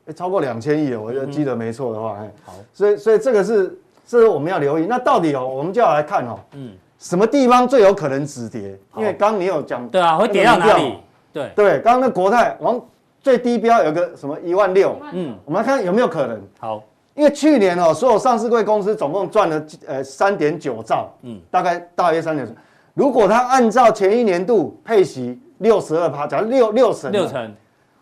[0.05, 4.85] 诶超过两千亿了，我就记得没错的话，哎，好，所以所以这个是这是我们要留意。
[4.87, 8.77] 那到底哦，我们就要来看哦，嗯，什么地方最有可能止跌？
[8.97, 10.97] 因为刚刚你有讲，对啊，会跌到哪里？
[11.33, 12.79] 对，对，刚刚那国泰往
[13.21, 16.39] 最低标有个什么一万六，嗯，我们来看有没有可能？
[16.59, 16.83] 好，
[17.15, 22.47] 因为去年哦，所有上市贵公司总共赚了呃三点九兆，嗯嗯，大概大约三点。
[22.93, 27.53] 如果它按照前一年度配息六十二趴，假如六六成，六，成，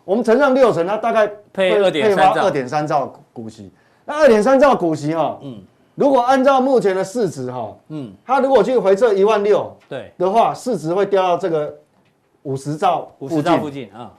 [0.05, 3.71] 我们乘上六成，它大概配会2.3兆配发二点三兆股息。
[4.05, 5.61] 那二点三兆股息哈，嗯。
[5.95, 11.71] 如果按照目前的市值哈，嗯，它如果去回撤一万六对，的话，市值会掉到这个
[12.41, 13.37] 五十兆附近。
[13.37, 13.69] 五十兆附。
[13.69, 14.11] 近啊，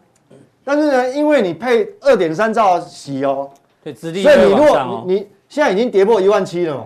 [0.63, 3.51] 但是呢，因为你配二点三兆息哦，
[3.83, 6.85] 对，殖利率所以你如果你你现在已经跌破一万七了嘛，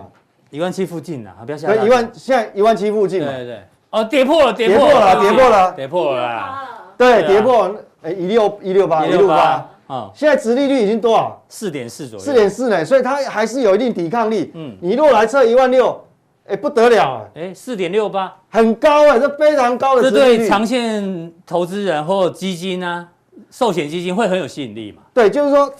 [0.49, 3.59] 一万七附近啊，不要吓大家对，一万现在一万七附近嘛，对对对，
[3.91, 11.41] 哦，跌破了，跌跌破了，跌破了，跌破了，对，跌破，哎，一六一六八一六八，啊，现在殖利率已经多少？
[11.49, 14.51] 四点四左右，四点四呢，所以它还是有一定抵抗力。
[14.53, 15.99] 嗯嗯，你如果来测一万六，
[16.47, 20.37] 哎，不得了啊，哎，四点六八，很高哎，这非常高的这殖利率。
[20.37, 23.07] 对长线投资人或基金啊，
[23.51, 25.01] 寿险基金会很有吸引力嘛？
[25.13, 25.71] 对，就是说，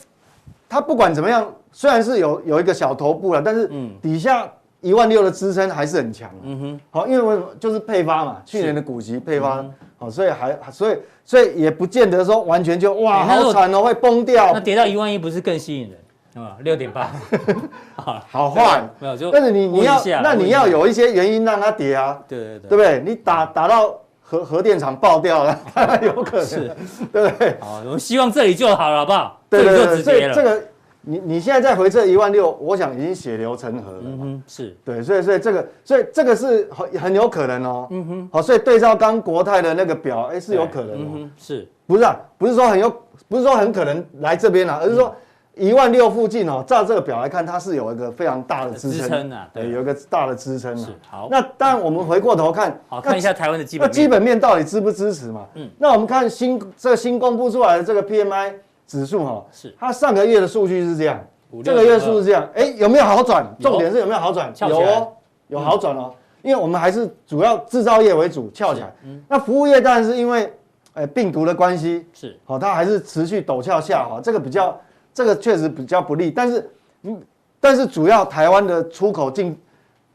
[0.67, 6.29] 它不管怎么样，虽然是有有一个小头部了，但是嗯底下一万六的支撑还是很强。
[6.43, 16.55] 嗯哼，好，因为为什么就是配发嘛，去年的股息配发嗯，好，所以还所以所以也不见得说完全就哇好惨哦，会崩掉那，跌到一万一不是更吸引人啊？
[16.63, 17.11] 六点八，
[17.97, 18.81] 好好坏。
[18.99, 23.03] 没有就，但是你你要那你要，有一些原因让它跌啊，对对对对不对？
[23.05, 26.71] 你打打到核核电厂爆掉了， 当然有可能，是，
[27.11, 27.57] 对不对？
[27.59, 29.41] 好，我们希望这里就好了，好不好？
[29.49, 30.63] 对对对，这里就这个
[31.01, 34.01] 你你现在再回测一万六，我想已经血流成河了。
[34.03, 37.87] 嗯哼，是，对，所以所以这个，所以这个是很很有可能哦。
[37.89, 40.97] 嗯哼，好，所以对照刚国泰的那个表，哎，是有可能哦。
[40.99, 42.93] 嗯哼，是，不是啊，不是说很有，
[43.27, 45.15] 不是说很可能来这边啊，而是说
[45.55, 50.77] 一万六附近哦，照这个表来看，它是有一个非常大的支撑支撑啊，对，有一个大的支撑啊。
[50.77, 51.27] 是好。
[51.31, 53.89] 那当然，我们回过头看，好看一下台湾的基本面。
[53.89, 55.45] 那基本面到底支不支持嘛？
[55.55, 55.69] 嗯。
[55.77, 58.53] 那我们看新这个新公布出来的这个 PMI
[58.89, 61.23] 指数哈，是它上个月的数据是这样，
[61.63, 63.45] 这个月数是这样，哎，有没有好转？
[63.59, 64.51] 重点是有没有好转？
[64.67, 65.07] 有哦，
[65.47, 66.11] 有好转哦。
[66.41, 68.91] 因为我们还是主要制造业为主，翘起来。
[69.05, 69.23] 嗯。
[69.29, 70.51] 那服务业当然是因为。
[70.95, 74.77] 哎，病毒的关系是好，它还是持续陡峭下滑，这个比较，
[75.13, 76.31] 这个确实比较不利。
[76.31, 76.69] 但是，
[77.03, 77.21] 嗯，
[77.59, 79.57] 但是主要台湾的出口进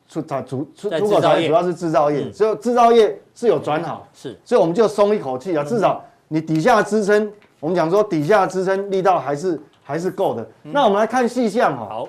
[0.09, 7.33] 出它出出出口产业主要是制造业，所以制造业是有转好，是，所以我们就松一口气啊，至少你底下的支撑，
[7.64, 10.46] 我们讲说底下支撑力道还是还是够的。
[10.64, 12.09] 那我们来看细项哈，好，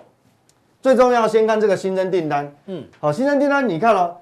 [0.82, 4.14] 最重要先看这个新增订单，嗯，好，新增订单你看了，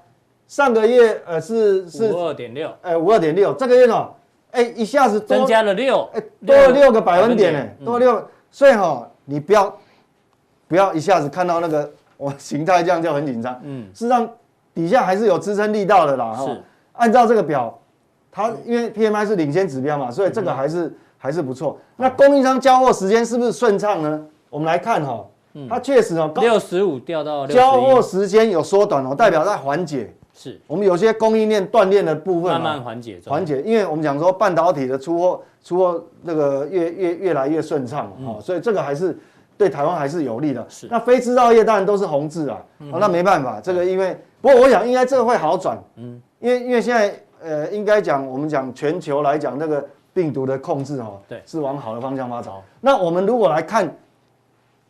[0.46, 4.08] 上个月呃是是五二点六，哎五二点六，这个月呢？
[4.52, 9.76] 哎，一下子增加了六，哎，多了六个百分点呢，多了六，所以哈，你不要
[10.68, 14.30] 不要一下子看到那个 我形态这样就很紧张，嗯，事实上
[14.72, 16.56] 底下还是有支撑力道的啦，哈，
[16.92, 17.76] 按照这个表，
[18.30, 21.78] 它因为 PMI 是领先指标嘛，所以这个还是还是不错。
[21.96, 24.22] 那供应商交货时间是不是顺畅呢？
[24.50, 25.24] 我们来看哈，
[25.70, 30.14] 它确实哦，六十五掉到交货时间有缩短哦，代表在缓解。
[30.34, 30.60] 是。
[30.66, 39.18] 我们有些供应链断裂的部分慢慢缓解，缓解，因为我们讲说半导体的出货出货那个越越越来越顺畅啊，所以这个还是
[39.56, 40.62] 对台湾还是有利的。
[40.68, 40.86] 是。
[40.90, 42.62] 那非制造业当然都是红字啊，
[43.00, 49.82] 那没办法，这个因为不过我想应该这个会好转，嗯，因为因为现在呃应该讲我们讲全球来讲那个
[50.14, 52.50] 病毒的控制哦，对，是往好的方向发展。
[52.80, 53.94] 那我们如果来看。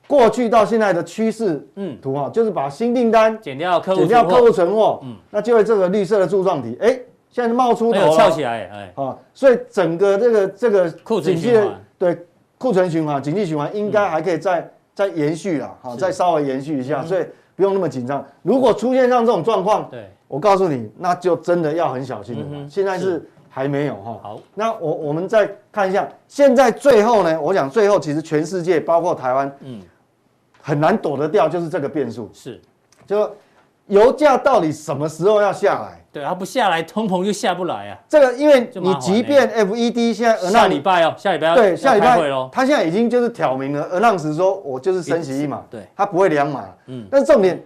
[0.07, 6.89] 过去到现在的趋势，嗯，图哈，就是把新订单减掉客户，减掉客户存货，嗯，那就会这个绿色的柱状体，哎，
[7.31, 12.19] 现在冒出头了，翘起来，哎，啊，所以整个这个这个库存循环，对，
[12.59, 17.25] 库存循环、经济循环应该还可以再再延续了，哈，再稍微延续一下，所以
[17.57, 18.23] 不用那么紧张。
[18.43, 22.69] 如果出现像这种状况，对，我告诉你，那就真的要很小心了。
[22.69, 29.81] 现在是还没有哈，好，那我我们再看一下，现在最后呢，我想最后其实全世界包括台湾，嗯。
[30.67, 32.31] 很难躲得掉，就是这个变数。
[32.33, 32.59] 是，
[33.07, 33.31] 就
[33.88, 36.03] 油价到底什么时候要下来？
[36.11, 37.99] 对，它不下来，通膨就下不来啊。
[38.09, 42.17] 这个，因为你即便 FED 现在下礼拜哦，下礼拜要对下礼拜。
[42.51, 46.64] 他现在已经就是挑明了，而浪时说我就是升息一码，对，他不会两码。
[46.87, 47.62] 嗯，但是重点，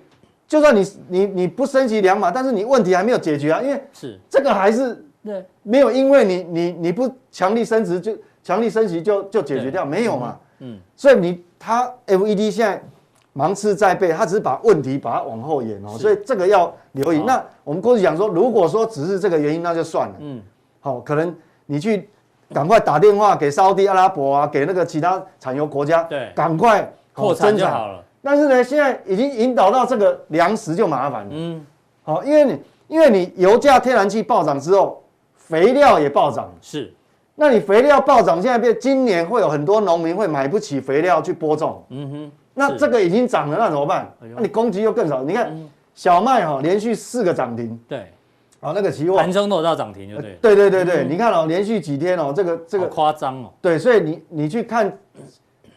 [0.48, 10.36] 就算你你你不升级两码，但是你问题还没有解决啊，因为是这个还是对没有，因为你你你不强力升值就强力升息就就解决掉没有嘛？
[10.60, 11.44] 嗯，所以你。
[11.60, 12.80] 它 FED 现在
[13.32, 17.18] 芒刺在背，它只是把问题把它往后延哦，所以这个要留意。
[17.26, 20.14] 那我们过去讲说，如果说只是这个原因，那就算了。
[20.20, 20.40] 嗯，
[20.78, 21.34] 好，可能
[21.66, 22.08] 你去
[22.54, 28.04] 赶快打电话给沙地阿拉伯啊，给那个其他产油国家，对，赶快扩产就好了。
[28.22, 31.30] 但是呢，现在已经引导到这个粮食就麻烦了。
[31.32, 31.66] 嗯，
[32.04, 35.02] 好，因为你因为你油价、天然气暴涨之后，
[35.48, 36.52] 肥料也暴涨。
[36.60, 36.92] 是。
[37.34, 41.84] 那你肥料暴涨，现在变今年会有很多农民会买不起肥料去播种。
[41.90, 44.12] 嗯哼，那这个已经涨了，那怎么办？
[44.34, 45.22] 那你供给又更少。
[45.22, 45.56] 你看
[45.94, 47.78] 小麦哈，连续四个涨停。
[47.88, 48.12] 对，
[48.60, 50.36] 啊那个期货盘中都有到涨停，就对。
[50.42, 53.52] 对对对对，你看哦，连续几天哦，这个这个夸张哦。
[53.62, 54.92] 对，所以你你去看，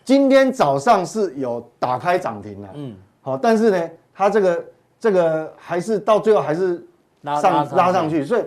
[0.04, 2.70] 今天早上是有打开涨停了。
[2.74, 4.66] 嗯，好，但是呢，它这个
[5.00, 6.84] 这个还是到最后还是
[7.40, 8.42] 上拉上去，所以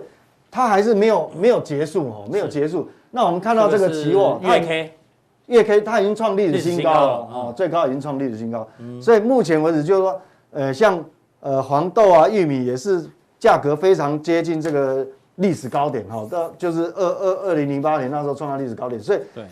[0.55, 2.87] 它还是没有没有结束哦，没有结束。
[3.11, 4.93] 那我们看到这个期货月 K，
[5.47, 8.65] 月 K 它已经创历史新高了哦，最高已经创历史新高，
[9.01, 11.03] 所以目前为止就是说，呃，像
[11.41, 13.05] 呃黄豆啊、玉米也是
[13.37, 19.43] 价格非常接近这个历史高点哈，到就是二二二零零八年那时候创下历史高点，所以对，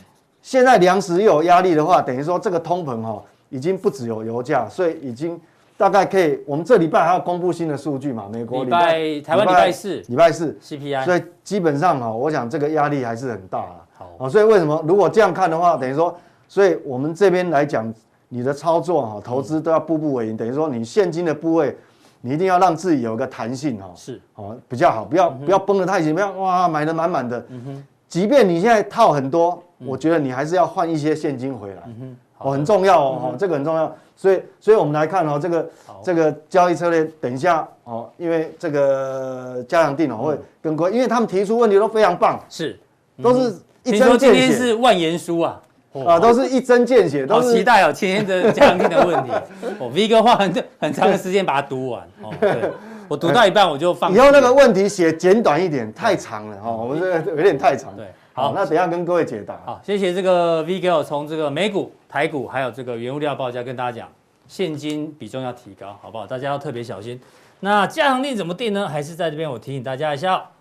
[0.41, 5.37] 现在粮食又有压力的话，等于说这个通膨哈已经不只有油价，所以已经。
[5.77, 8.29] 大概可以，我们这礼拜还要公布新的数据嘛？
[8.31, 13.75] 美国礼拜台湾礼拜四，礼拜四 CPI，所以基本上哈，我想这个压力还是很大了。
[14.17, 16.15] 好，所以为什么如果这样看的话，等于说，
[16.47, 17.91] 所以我们这边来讲，
[18.29, 21.75] 你的操作哈，投资都要步步为营，等于说你现金的部位，
[22.21, 27.45] 你一定要让自己有个弹性哈，是哦比较好，不要不要绷得太紧，不要哇买的满满的。
[27.49, 31.83] 嗯哼，即便你现在套很多，我觉得你还是要换一些现金回来。
[31.87, 33.93] 嗯哼，哦很重要哦，这个很重要。
[34.15, 35.69] 所以，所以我们来看哦，这个
[36.03, 42.79] 这个交易策略，等一下哦，因为这个嘉良定哦会跟各位，因为他们提出问题都非常棒，是，
[43.21, 44.39] 都是一针见血。
[44.39, 45.59] 今天是万言书啊，
[46.05, 49.31] 啊，都是一针见血，都是期待哦，今天的嘉良定的问题，
[49.79, 52.71] 我， V 哥花很很长的时间把它读完，哦，对，
[53.07, 54.13] 我读到一半我就放。
[54.13, 57.93] 以后那个问题写简短一点，太长了哦，我们这个有点太长。
[57.97, 59.59] 对，好，那等一下跟各位解答。
[59.65, 64.11] 好，谢谢这个 V 哥从这个美股、台股还有这个原物料报价跟大家讲，
[64.47, 66.27] 现金比重要提高，好不好？
[66.27, 67.19] 大家要特别小心。
[67.61, 68.87] 那加行定怎么定呢？
[68.87, 70.51] 还是在这边我提醒大家一下，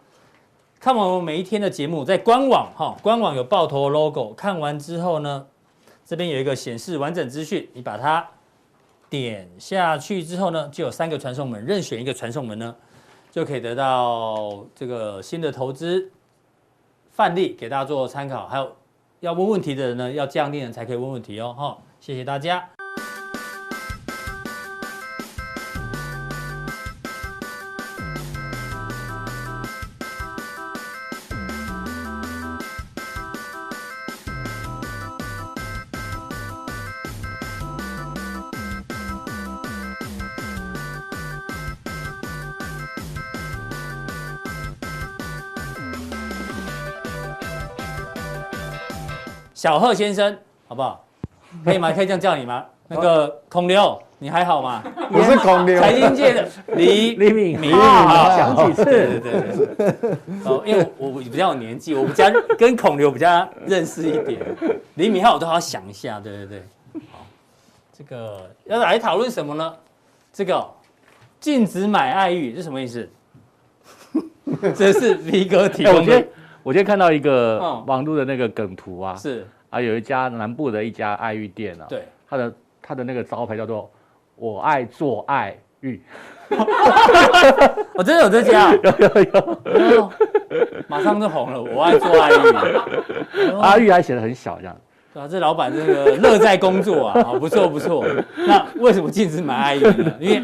[0.81, 5.45] 看完我们每一天的节目，在官网哈，官网有爆头 logo，看完之后呢，
[6.07, 8.27] 这边有一个显示完整资讯，你把它
[9.11, 12.75] 点下去之后呢，就有三个传送门，任选一个传送门呢，
[13.31, 16.11] 就可以得到这个新的投资
[17.11, 18.49] 范例给大家做参考。
[18.49, 18.75] 还有
[19.23, 22.69] 要问问题的人呢，要这样的人才可以问问题哦，哈，谢谢大家。
[49.63, 51.07] 小贺先生，好不好？
[51.65, 51.93] 可以吗？
[51.95, 52.67] 可以这样叫你吗？
[52.89, 54.83] 那个孔刘，你还好吗？
[55.13, 58.85] 我是孔刘，财经界的李 李敏敏镐，讲几次？
[58.85, 60.11] 对对对。
[60.45, 64.45] 哦，因为我我比较有年纪，我比较跟孔刘比较认识一点。
[64.95, 66.63] 李敏镐我都好想一下，对对对。
[67.13, 67.25] 好，
[67.97, 69.77] 这个要来讨论什么呢？
[70.33, 70.69] 这个
[71.39, 73.09] 禁止买爱玉，是什么意思？
[74.75, 76.21] 这是 V 哥提供的。
[76.63, 79.47] 我今天看到一个网络的那个梗图啊，是。
[79.71, 83.91] 啊，有一家南部的一家爱玉店啊，对，他的他的那个招牌叫做
[84.37, 85.99] “我爱做爱玉”，
[87.95, 90.13] 我 真的有这家， 有有有，
[90.89, 92.53] 马上就红了，“我爱做爱玉”，
[93.63, 94.77] 爱玉还写的很小这样，
[95.15, 98.05] 对啊，这老板这个乐在工作啊，好不错不错。
[98.47, 100.13] 那为什么禁止买爱玉呢？
[100.21, 100.43] 因为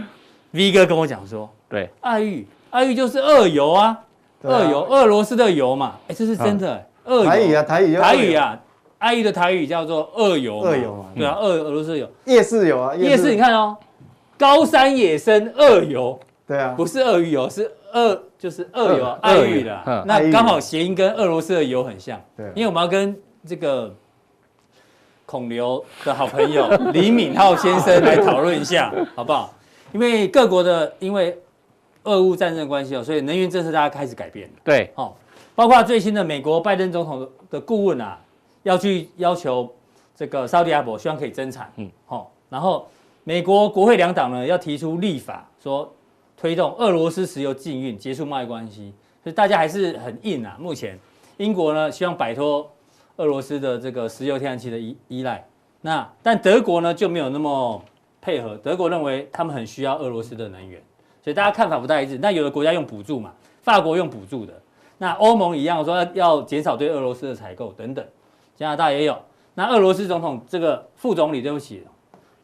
[0.52, 3.94] V 哥跟我讲说，对，爱玉爱玉就是二油啊。
[4.42, 6.86] 俄油，俄罗斯的油嘛，哎，这是真的。
[7.06, 8.60] 俄台语啊，台语，台语啊，
[8.98, 13.32] 阿姨的台语叫做俄油，俄油嘛，对啊，俄俄罗斯油，夜市油啊，夜市。
[13.32, 13.76] 你看哦，
[14.38, 23.92] 高山野生俄油，对啊，不是鳄鱼油，是俄，就是俄油，爱玉的，那刚好谐音跟俄罗斯的油很像，对，因为我们要跟这个
[25.24, 29.52] 孔刘的好朋友李敏镐先生来讨论一下， 好不好？
[29.92, 31.36] 因为各国的，因为。
[32.04, 34.50] 俄乌战争的关系哦，所以能源政策大家开始改变。
[34.64, 35.14] 对，哦，
[35.54, 38.18] 包括最新的美国拜登总统的顾问啊，
[38.62, 39.68] 要去要求
[40.14, 42.88] 这个沙特阿拉伯希望可以增产，嗯，好，然后
[43.24, 45.92] 美国国会两党呢要提出立法，说
[46.36, 50.56] 推动俄罗斯石油禁运，结束贸易关系，所以大家还是很硬啊。
[50.58, 50.98] 目前
[51.36, 52.70] 英国呢希望摆脱
[53.16, 55.44] 俄罗斯的这个石油天然气的依依赖，
[55.80, 57.82] 那但德国呢就没有那么
[58.20, 60.80] 配合，德国认为他们很需要俄罗斯的能源。
[61.28, 64.52] 所以大家看法不太一致，那有的国家用补助嘛，法国用补助的，
[64.96, 68.02] 那欧盟一样说要要减少对俄罗斯的采购等等，
[68.56, 69.14] 加拿大也有。
[69.52, 71.82] 那俄罗斯总统这个副总理对不起，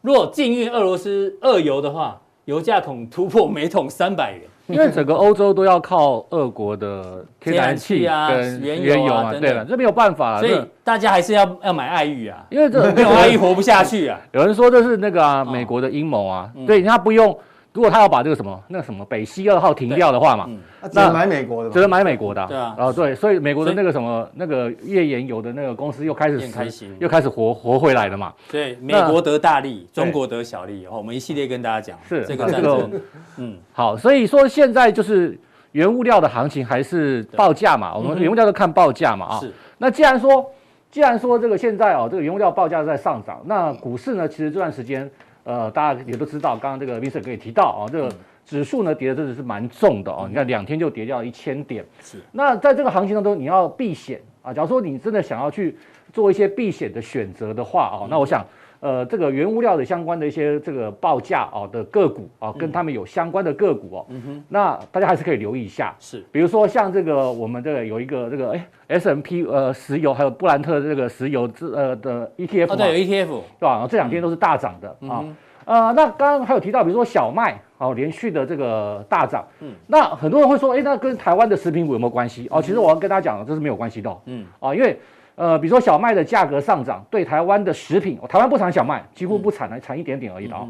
[0.01, 8.29] 如果禁运俄罗斯俄油的话，油价恐突破每桶三百元，因为整个欧洲都要靠俄国的天然气啊、
[8.61, 14.21] 原油啊等等，对了，这没有办法，所以大家还是要要买爱玉啊，因为这没有爱玉活不下去啊。
[14.31, 17.35] 有人说这是那个啊美国的阴谋啊，对，他不用。
[17.75, 20.49] 如果他要把这个什么那个什么北溪二号停掉的话嘛，
[20.81, 22.47] 那只能买美国的，只能买美国的。
[22.47, 28.33] 对啊，哦对，所以美国的那个什么那个页岩油的那个公司又开始开心，又开始活活回来了嘛。
[28.49, 30.87] 对，美国得大利，中国得小利。
[30.89, 32.89] 我们一系列跟大家讲是这个战争。
[33.35, 35.37] 嗯，好，所以说现在就是
[35.73, 39.39] 原物料的行情还是报价嘛，我们原物料都看报价嘛啊。
[39.41, 39.51] 是。
[39.77, 40.49] 那既然说
[40.89, 45.11] 既然说这个现在哦这个原物料报价在上涨，那股市呢其实这段时间
[45.45, 48.11] 呃大家也都知道，刚刚这个 Vincent 可以提到啊这个。
[48.45, 51.83] 指数呢跌的真的是蛮重的哦，你看两天就跌掉一千点。
[51.99, 54.53] 是，那在这个行情当中，你要避险啊。
[54.53, 55.75] 假如说你真的想要去
[56.13, 58.45] 做一些避险的选择的话哦，那我想，
[58.79, 65.95] 呃，这个原物料的相关的一些这个报价哦的个股啊，跟他们有相关的个股哦，嗯哼，那大家还是可以留意一下。
[65.99, 73.87] 是，比如说像这个我们这个有一个这个哎 S M P 呃石油还有布兰特这个石油这呃的 ETF 哦，对，有 ETF 对吧？
[73.89, 75.23] 这两天都是大涨的啊。
[75.65, 77.59] 呃，那刚刚还有提到，比如说小麦。
[77.77, 82.47] 哦，连续的这个大涨，嗯，那很多人会说，哎，那跟台湾的食品股有没有关系？
[82.49, 84.97] 哦，其实我要跟大家讲，这是没有关系的，哦，嗯，啊，因为
[85.35, 90.67] 呃，比如说小麦的价格上涨，对台湾的食品，台湾不产小麦，几乎不产了，产一点点而已的啊，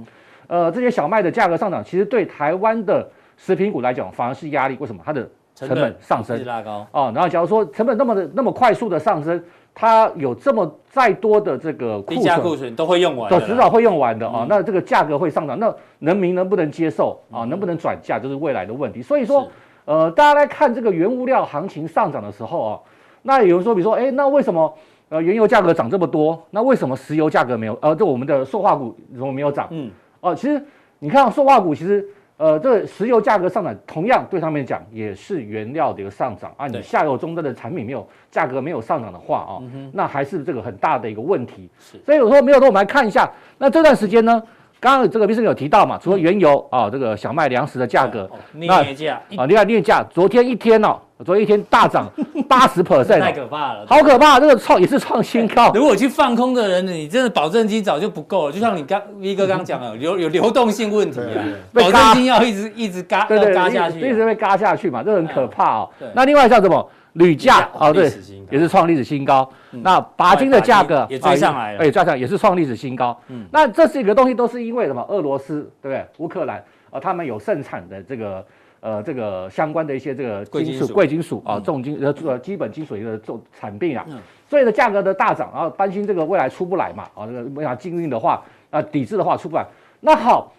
[0.47, 3.07] 呃，这些小麦的价格上涨，其实对台湾的
[3.37, 5.01] 食品股来讲反而是压力，为什么？
[5.05, 7.11] 它的成本上升，拉高哦。
[7.13, 9.41] 然后假如说成本那么的那么快速的上升，
[9.73, 14.45] 它有这么再多的这个库存库存都会用完，都迟早会用完的啊。
[14.49, 17.45] 那这个价格会上涨，那人民能不能接受啊？
[17.45, 19.01] 能不能转嫁，就是未来的问题。
[19.01, 19.47] 所以说，
[19.85, 22.79] 呃，大家来看这个原物料行情上涨的时候啊，
[23.25, 24.73] 那有人说，比如说，哎，那为什么
[25.09, 26.41] 呃原油价格涨这么多？
[26.51, 27.77] 那为什么石油价格没有？
[27.81, 29.67] 呃，就我们的塑化股怎么没有涨？
[29.71, 29.89] 嗯，
[30.21, 30.63] 哦，其实
[30.99, 32.07] 你看塑化股其实。
[32.37, 36.67] 呃，这个石油价格上涨，同样对他们讲也是原料的一个上涨啊。
[36.67, 39.63] 你下游终端的产品没有价格没有上涨的话啊，
[39.93, 41.69] 那还是这个很大的一个问题。
[41.79, 44.43] 是，所以有时候没有说，我们来看一下，那这段时间呢，
[44.85, 50.95] 刚刚这个毕生有提到嘛，除了原油啊，这个小麦粮食的价格，镍价啊，另外镍价昨天一天哦。
[51.25, 52.05] 昨天一天大涨
[52.47, 54.37] 八十 percent，太可怕了，好可怕！
[54.37, 55.71] 这个创也是创新高。
[55.73, 58.51] 如果去放空的人，你真的保证金早就不够了。
[58.51, 61.39] 就像你刚 V 哥刚讲的，有有流动性问题啊，
[61.73, 65.89] 保证金要一直一直嘎，对对，嘎下去，一直被嘎下去嘛，这很可怕哦。
[66.13, 66.85] 那另外像什么
[67.15, 68.09] 铝价哦，对，
[68.49, 69.49] 也是创历史新高。
[69.71, 73.19] 那钯金的价格也追上来了，哎，追上也是创历史新高。
[73.27, 75.05] 嗯，那这是一个东西，都是因为什么？
[75.09, 76.05] 俄罗斯对不对？
[76.19, 78.45] 乌克兰啊，他们有盛产的这个。
[78.81, 84.05] 呃，这个相关的一些这个金属、贵金属啊，重金呃呃基本金属一个重产品啊，
[84.47, 89.65] 所以呢价格的大涨，然后担心这个未来出不来嘛，啊，这个未来禁运的话，啊抵制的话出不来。
[90.01, 90.53] 那好，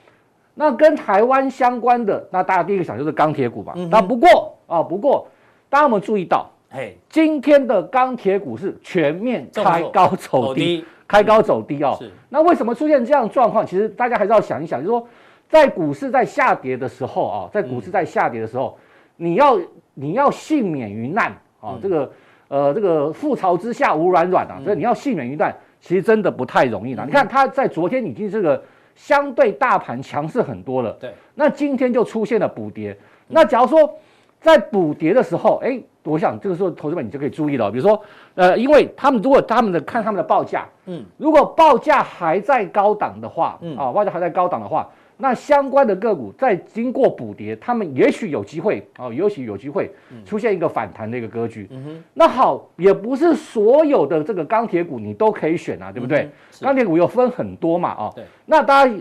[0.55, 3.75] 那跟台湾相关的，那大家第一个想就是钢铁股嘛。
[3.93, 5.29] 那不过啊，不过
[5.69, 11.97] 大家有没有注意到，嘿，今天的钢铁股是全面开高走低，开高走低哦。
[11.99, 12.11] 是。
[12.29, 13.67] 那为什么出现这样状况？
[13.67, 15.09] 其实大家还是要想一想，就是说。
[15.49, 18.77] 在股市在下跌的时候啊，在股市在下跌的时候，
[19.14, 19.57] 你要
[19.95, 22.12] 你要幸免于难啊，这个
[22.49, 27.07] 呃这个覆巢之下无完卵啊，所以你要幸免于难，其实真的不太容易了。
[27.07, 28.61] 你看它在昨天已经这个
[28.97, 32.99] 相对大盘强势很多了，对，那今天就出现了补跌。
[33.29, 33.97] 那假如说
[34.41, 38.01] 在补跌的时候，哎，我想这个时候投资们你就可以注意了，比如说
[38.34, 44.89] 呃，因为他们如果他们的看他们的报价，嗯，如果报价还在高档的话，嗯啊，报价还在高档的话。
[45.18, 49.91] 那相关的个股在经过补跌，他们也许有机会啊，也许有机会
[50.26, 51.66] 出现一个反弹的一个格局。
[51.70, 52.05] 嗯哼。
[52.12, 56.30] 那好，也不是所有的这个钢铁股你都可以选啊，对不对？
[56.61, 58.12] 钢铁股又分很多嘛，啊。
[58.14, 58.26] 对。
[58.45, 58.95] 那大家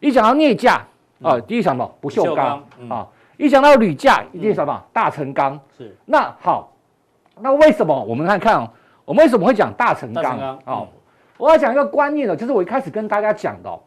[0.00, 0.84] 一讲到镍价
[1.22, 3.06] 啊，第一想到不锈钢啊，
[3.40, 5.58] 一想到铝价，一定什么大成钢。
[5.76, 5.96] 是。
[6.04, 6.72] 那好，
[7.40, 8.70] 那为什么我们看看，
[9.06, 10.86] 我们为什么会讲大成钢啊？
[11.38, 13.78] 我要讲一个观念呢，就是我一开始跟大家讲的。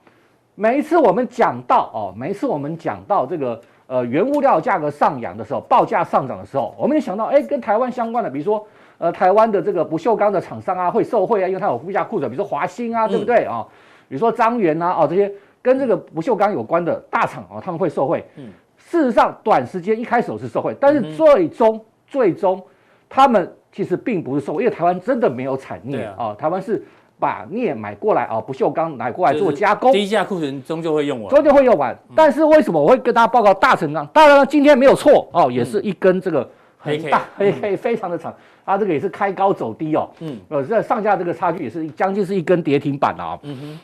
[0.55, 8.65] 每一次我们讲到哦，每一次我们讲到这个呃原物料价格上扬的时候，报价上涨的时候，我们也想到哎，跟台湾相关的，比如说
[8.97, 13.67] 呃台湾的这个不锈钢的厂商啊会受惠啊，因为它有估价库存，比如说华兴啊，对不对啊、哦？
[14.09, 15.31] 比如说张元啊，哦这些
[15.61, 18.23] 跟这个不锈钢有关的大厂啊、哦，他们会受惠。
[18.35, 18.51] 嗯，
[18.89, 22.61] 事实上短时间一开始是受惠，但是最终最终
[23.09, 26.83] 他们其实并不是受惠，因为台湾真的没有产镍啊、哦，台湾是。
[27.19, 31.97] 把镍买过来啊，不锈钢买过来做加工，低价库存终究会用完，终究会用完。
[32.13, 34.05] 但是为什么我会跟大家报告大成钢？
[34.07, 40.09] 当然了，今天没有错哦，也是一根这个很大黑 K，非常的长，它这个也是开高走低哦。
[40.19, 43.39] 嗯，呃，这上下这个差距也是将近是一根跌停板啊。
[43.43, 43.79] 嗯哼，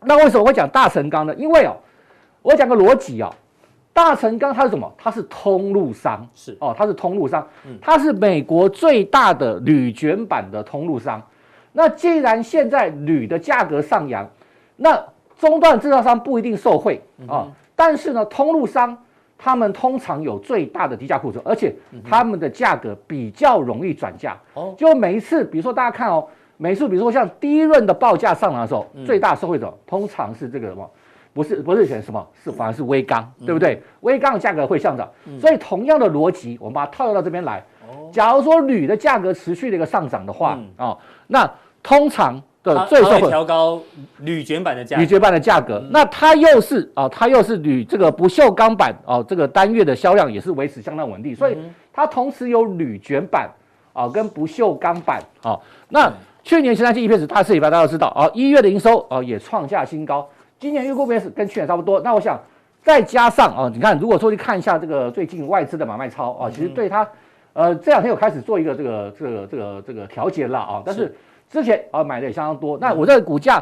[0.00, 1.34] 那为什么会讲大成钢呢？
[1.36, 1.76] 因为哦，
[2.42, 3.32] 我讲个逻辑啊，
[3.92, 4.92] 大成钢它是什么？
[4.96, 7.46] 它是通路商，是哦，它是通路商，
[7.80, 11.20] 它是美国最大的铝卷板的通路商。
[11.72, 14.28] 那既然现在铝的价格上扬，
[14.76, 15.00] 那
[15.38, 17.48] 中段制造商不一定受惠啊。
[17.76, 18.96] 但是呢，通路商
[19.38, 21.74] 他们通常有最大的低价库存，而且
[22.04, 24.38] 他们的价格比较容易转嫁。
[24.54, 26.26] 哦，就每一次，比如说大家看哦，
[26.56, 30.90] 每次比如说像第一轮的报价上涨的时候，最大受惠者通常是这个什么？
[31.32, 32.26] 不是不是选什么？
[32.42, 33.82] 是反而是微钢，对不对？
[34.00, 35.08] 微钢的价格会上涨。
[35.40, 37.62] 所以同样的逻辑，我们把它套用到这边来。
[38.12, 41.48] 假如说铝的价格持续的一个上涨的话，啊，那
[41.82, 43.80] 通常的最受惠调高
[44.18, 51.56] 铝卷板的价，铝卷板的价格，那它又是啊，它又是铝这个不锈钢板哦，这个单月的销量也是维持相当稳定，所以
[51.92, 53.50] 它同时有铝卷板
[53.92, 55.58] 啊跟不锈钢板啊。
[55.88, 56.12] 那
[56.42, 60.28] 去年前三季 EPS 大势已发，大家都知道啊，一月的营收啊也创下新高，
[60.60, 61.98] 今年预估 EPS 跟去年差不多。
[62.00, 62.38] 那我想
[62.82, 67.08] 再加上啊，你看如果说去看一下这个最近外资的买卖超啊，其实对它。
[67.52, 71.12] 呃，这两天有开始做一个这个这个这个这个调节了啊，但是
[71.50, 72.78] 之前啊买的也相当多。
[72.78, 73.60] 那我这个股价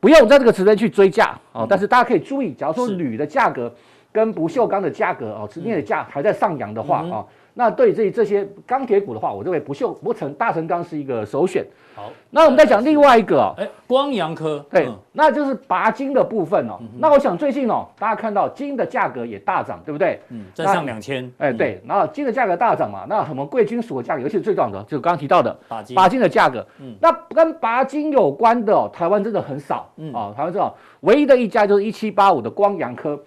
[0.00, 3.70] 不用在这个时间去追价啊，但是大家可以注意，假如说铝的价格
[4.10, 7.24] 跟不锈钢的价格啊，镍的价还在上扬的话啊，
[7.58, 11.64] 那对这这些钢铁股的话，我认为不锈不成大成钢是一个首选。
[11.94, 16.76] 好，那我们再讲另外一个哦，哎，光阳科，对，嗯、那就是拔金的部分哦。
[16.80, 20.20] 嗯、那我想最近哦，大家看到金的价格也大涨，对不对？
[20.28, 21.32] 嗯，站上两千。
[21.38, 26.66] 哎，对，然后金的价格大涨嘛，那什么贵金属的价格，尤其是最重要的，就是刚刚提到的拔金，拔金的价格。
[26.78, 29.90] 嗯，那跟拔金有关的哦，台湾真的很少。
[29.96, 33.18] 嗯，啊，台湾这种唯一的一家就是一七八五的光阳科。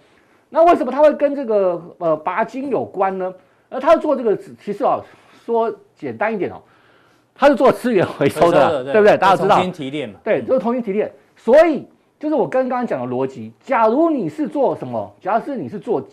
[0.52, 3.34] 那为什么它会跟这个呃拔金有关呢？
[3.70, 5.00] 那它做这个其实啊，
[5.46, 6.62] 说简单一点哦。
[7.42, 9.18] 他是做资源回收的，对，对不对？
[9.18, 9.56] 大家知道。
[9.56, 10.20] 重新提炼嘛。
[10.26, 11.10] 对，就是重新提炼。
[11.38, 11.88] 所以
[12.20, 13.54] 就是我刚刚讲的逻辑。
[13.62, 15.10] 假如你是做什么？
[15.22, 16.06] 假如是你是做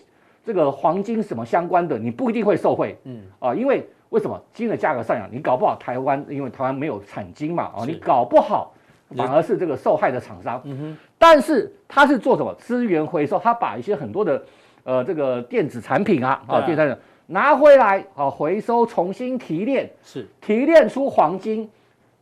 [0.45, 2.97] 这个黄金什么相关的，你不一定会受贿。
[3.03, 3.23] 嗯。
[3.41, 5.29] 啊，因为为什么金的价格上扬？
[5.33, 7.73] 你搞不好台湾，因为台湾没有产金嘛。
[7.77, 8.73] 啊，你搞不好
[9.17, 10.61] 反而是这个受害的厂商。
[10.63, 10.97] 嗯哼。
[11.19, 12.55] 但是他是做什么？
[12.55, 14.41] 资源回收，他把一些很多的
[14.85, 16.97] 呃这个电子产品啊啊电子产品。
[17.27, 20.27] 拿回来啊，回收重新提炼，是。
[20.41, 21.69] 提炼出黄金，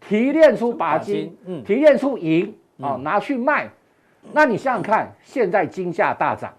[0.01, 3.69] 提炼出钯金，嗯，提炼出银啊，拿去卖。
[4.33, 6.51] 那你想想看，现在金价大涨，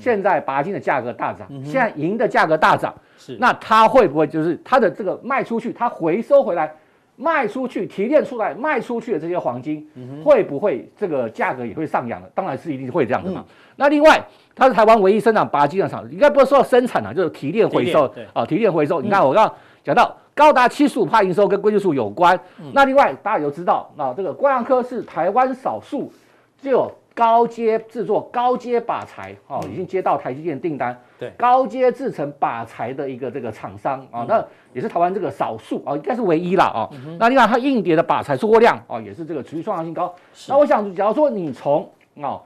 [0.00, 3.36] 现在钯金的价格大涨，现在银的价格大涨，是。
[3.38, 6.74] 那它会不会就是它的这个卖出去，它回收回来
[7.14, 9.88] 卖出去，提炼出来卖出去的这些黄金，
[10.24, 12.28] 会不会这个价格也会上扬的？
[12.34, 13.44] 当然是一定会这样的嘛。
[13.76, 14.20] 那另外。
[14.54, 19.00] 它是台湾唯一生产鈀金的厂，应该不是说生产啊，就是提炼回收啊，提炼回收。
[19.00, 22.38] 你看我刚刚讲到高达七十五帕营收跟贵金属有关。
[22.60, 26.12] 嗯、那另外大家也都知道，那这个光阳科是台湾少数
[26.60, 30.98] 就有高阶制作高阶靶材啊，已经接到台积电订单。
[31.18, 34.44] 对，高阶制成靶材的一个这个厂商啊，那
[34.74, 36.88] 也是台湾这个少数啊，应该是唯一了啊。
[36.92, 40.14] 嗯、那另外它硬碟的靶材出货量啊，也是这个持续创造性高。
[40.46, 41.90] 那我想，假如说你从
[42.20, 42.38] 啊。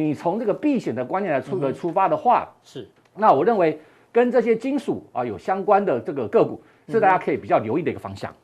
[0.00, 3.78] 你从这个避险的观念来出个出发的话，是，那我认为
[4.10, 8.34] 跟这些金属啊有相关的这个个股是大家可以比较留意的一个方向。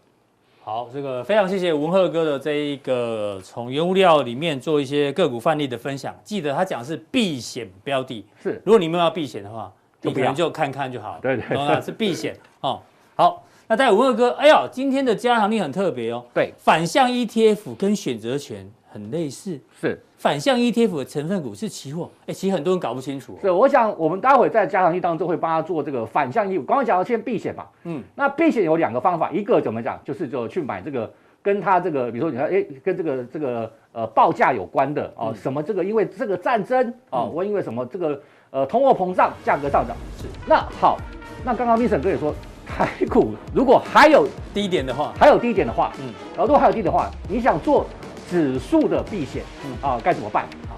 [0.63, 6.15] 好，这个非常谢谢文鹤哥的这一个从原物料里面做一些个股范例的分享。
[6.23, 9.73] 记得他讲是避险标的，是，如果你们要避险的话，
[10.03, 11.19] 你可能就看看就好。
[11.21, 11.43] 对对，
[11.83, 12.81] 是避险哦。
[13.17, 16.25] 好，那在文鹤哥，哎呀，今天的加强力很特别哦。
[16.33, 20.01] 对，反向 ETF 跟选择权很类似，是。
[20.19, 23.39] 反向 ETF 的成分股是期货，哎，其实很多人搞不清楚。
[23.41, 26.67] 是，我想我们待会在加强力当中会帮他做这个反向 ETF。
[26.67, 31.11] 刚刚讲到先避险嘛，嗯，那避险有两个方法，一个怎么讲，就是就去买这个
[31.41, 38.21] 跟他这个，比如说你看，哎，跟这个这个呃报价有关的哦，什么这个因为这个战争哦，我因为什么这个
[38.51, 39.97] 呃通货膨胀价格上涨。
[40.19, 40.99] 是，那好，
[41.43, 42.35] 那刚刚 Vincent 哥也说，
[42.67, 47.87] 台股如果还有低点的话，还有低点的话，嗯，然后如果还有低点的话，你想做？
[48.31, 50.47] 指数的避险，嗯啊，该怎么办？
[50.69, 50.77] 好，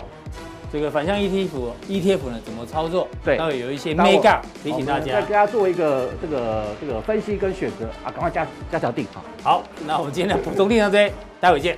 [0.73, 3.07] 这个反向 ETF，ETF 呢怎么操作？
[3.23, 9.05] 对，待会有一些 mega 提醒大家，再给大家做一个这个这个分析跟选择啊，赶快加加条定。
[9.15, 11.77] 啊，好，那我们今天的补充定到这，待会见。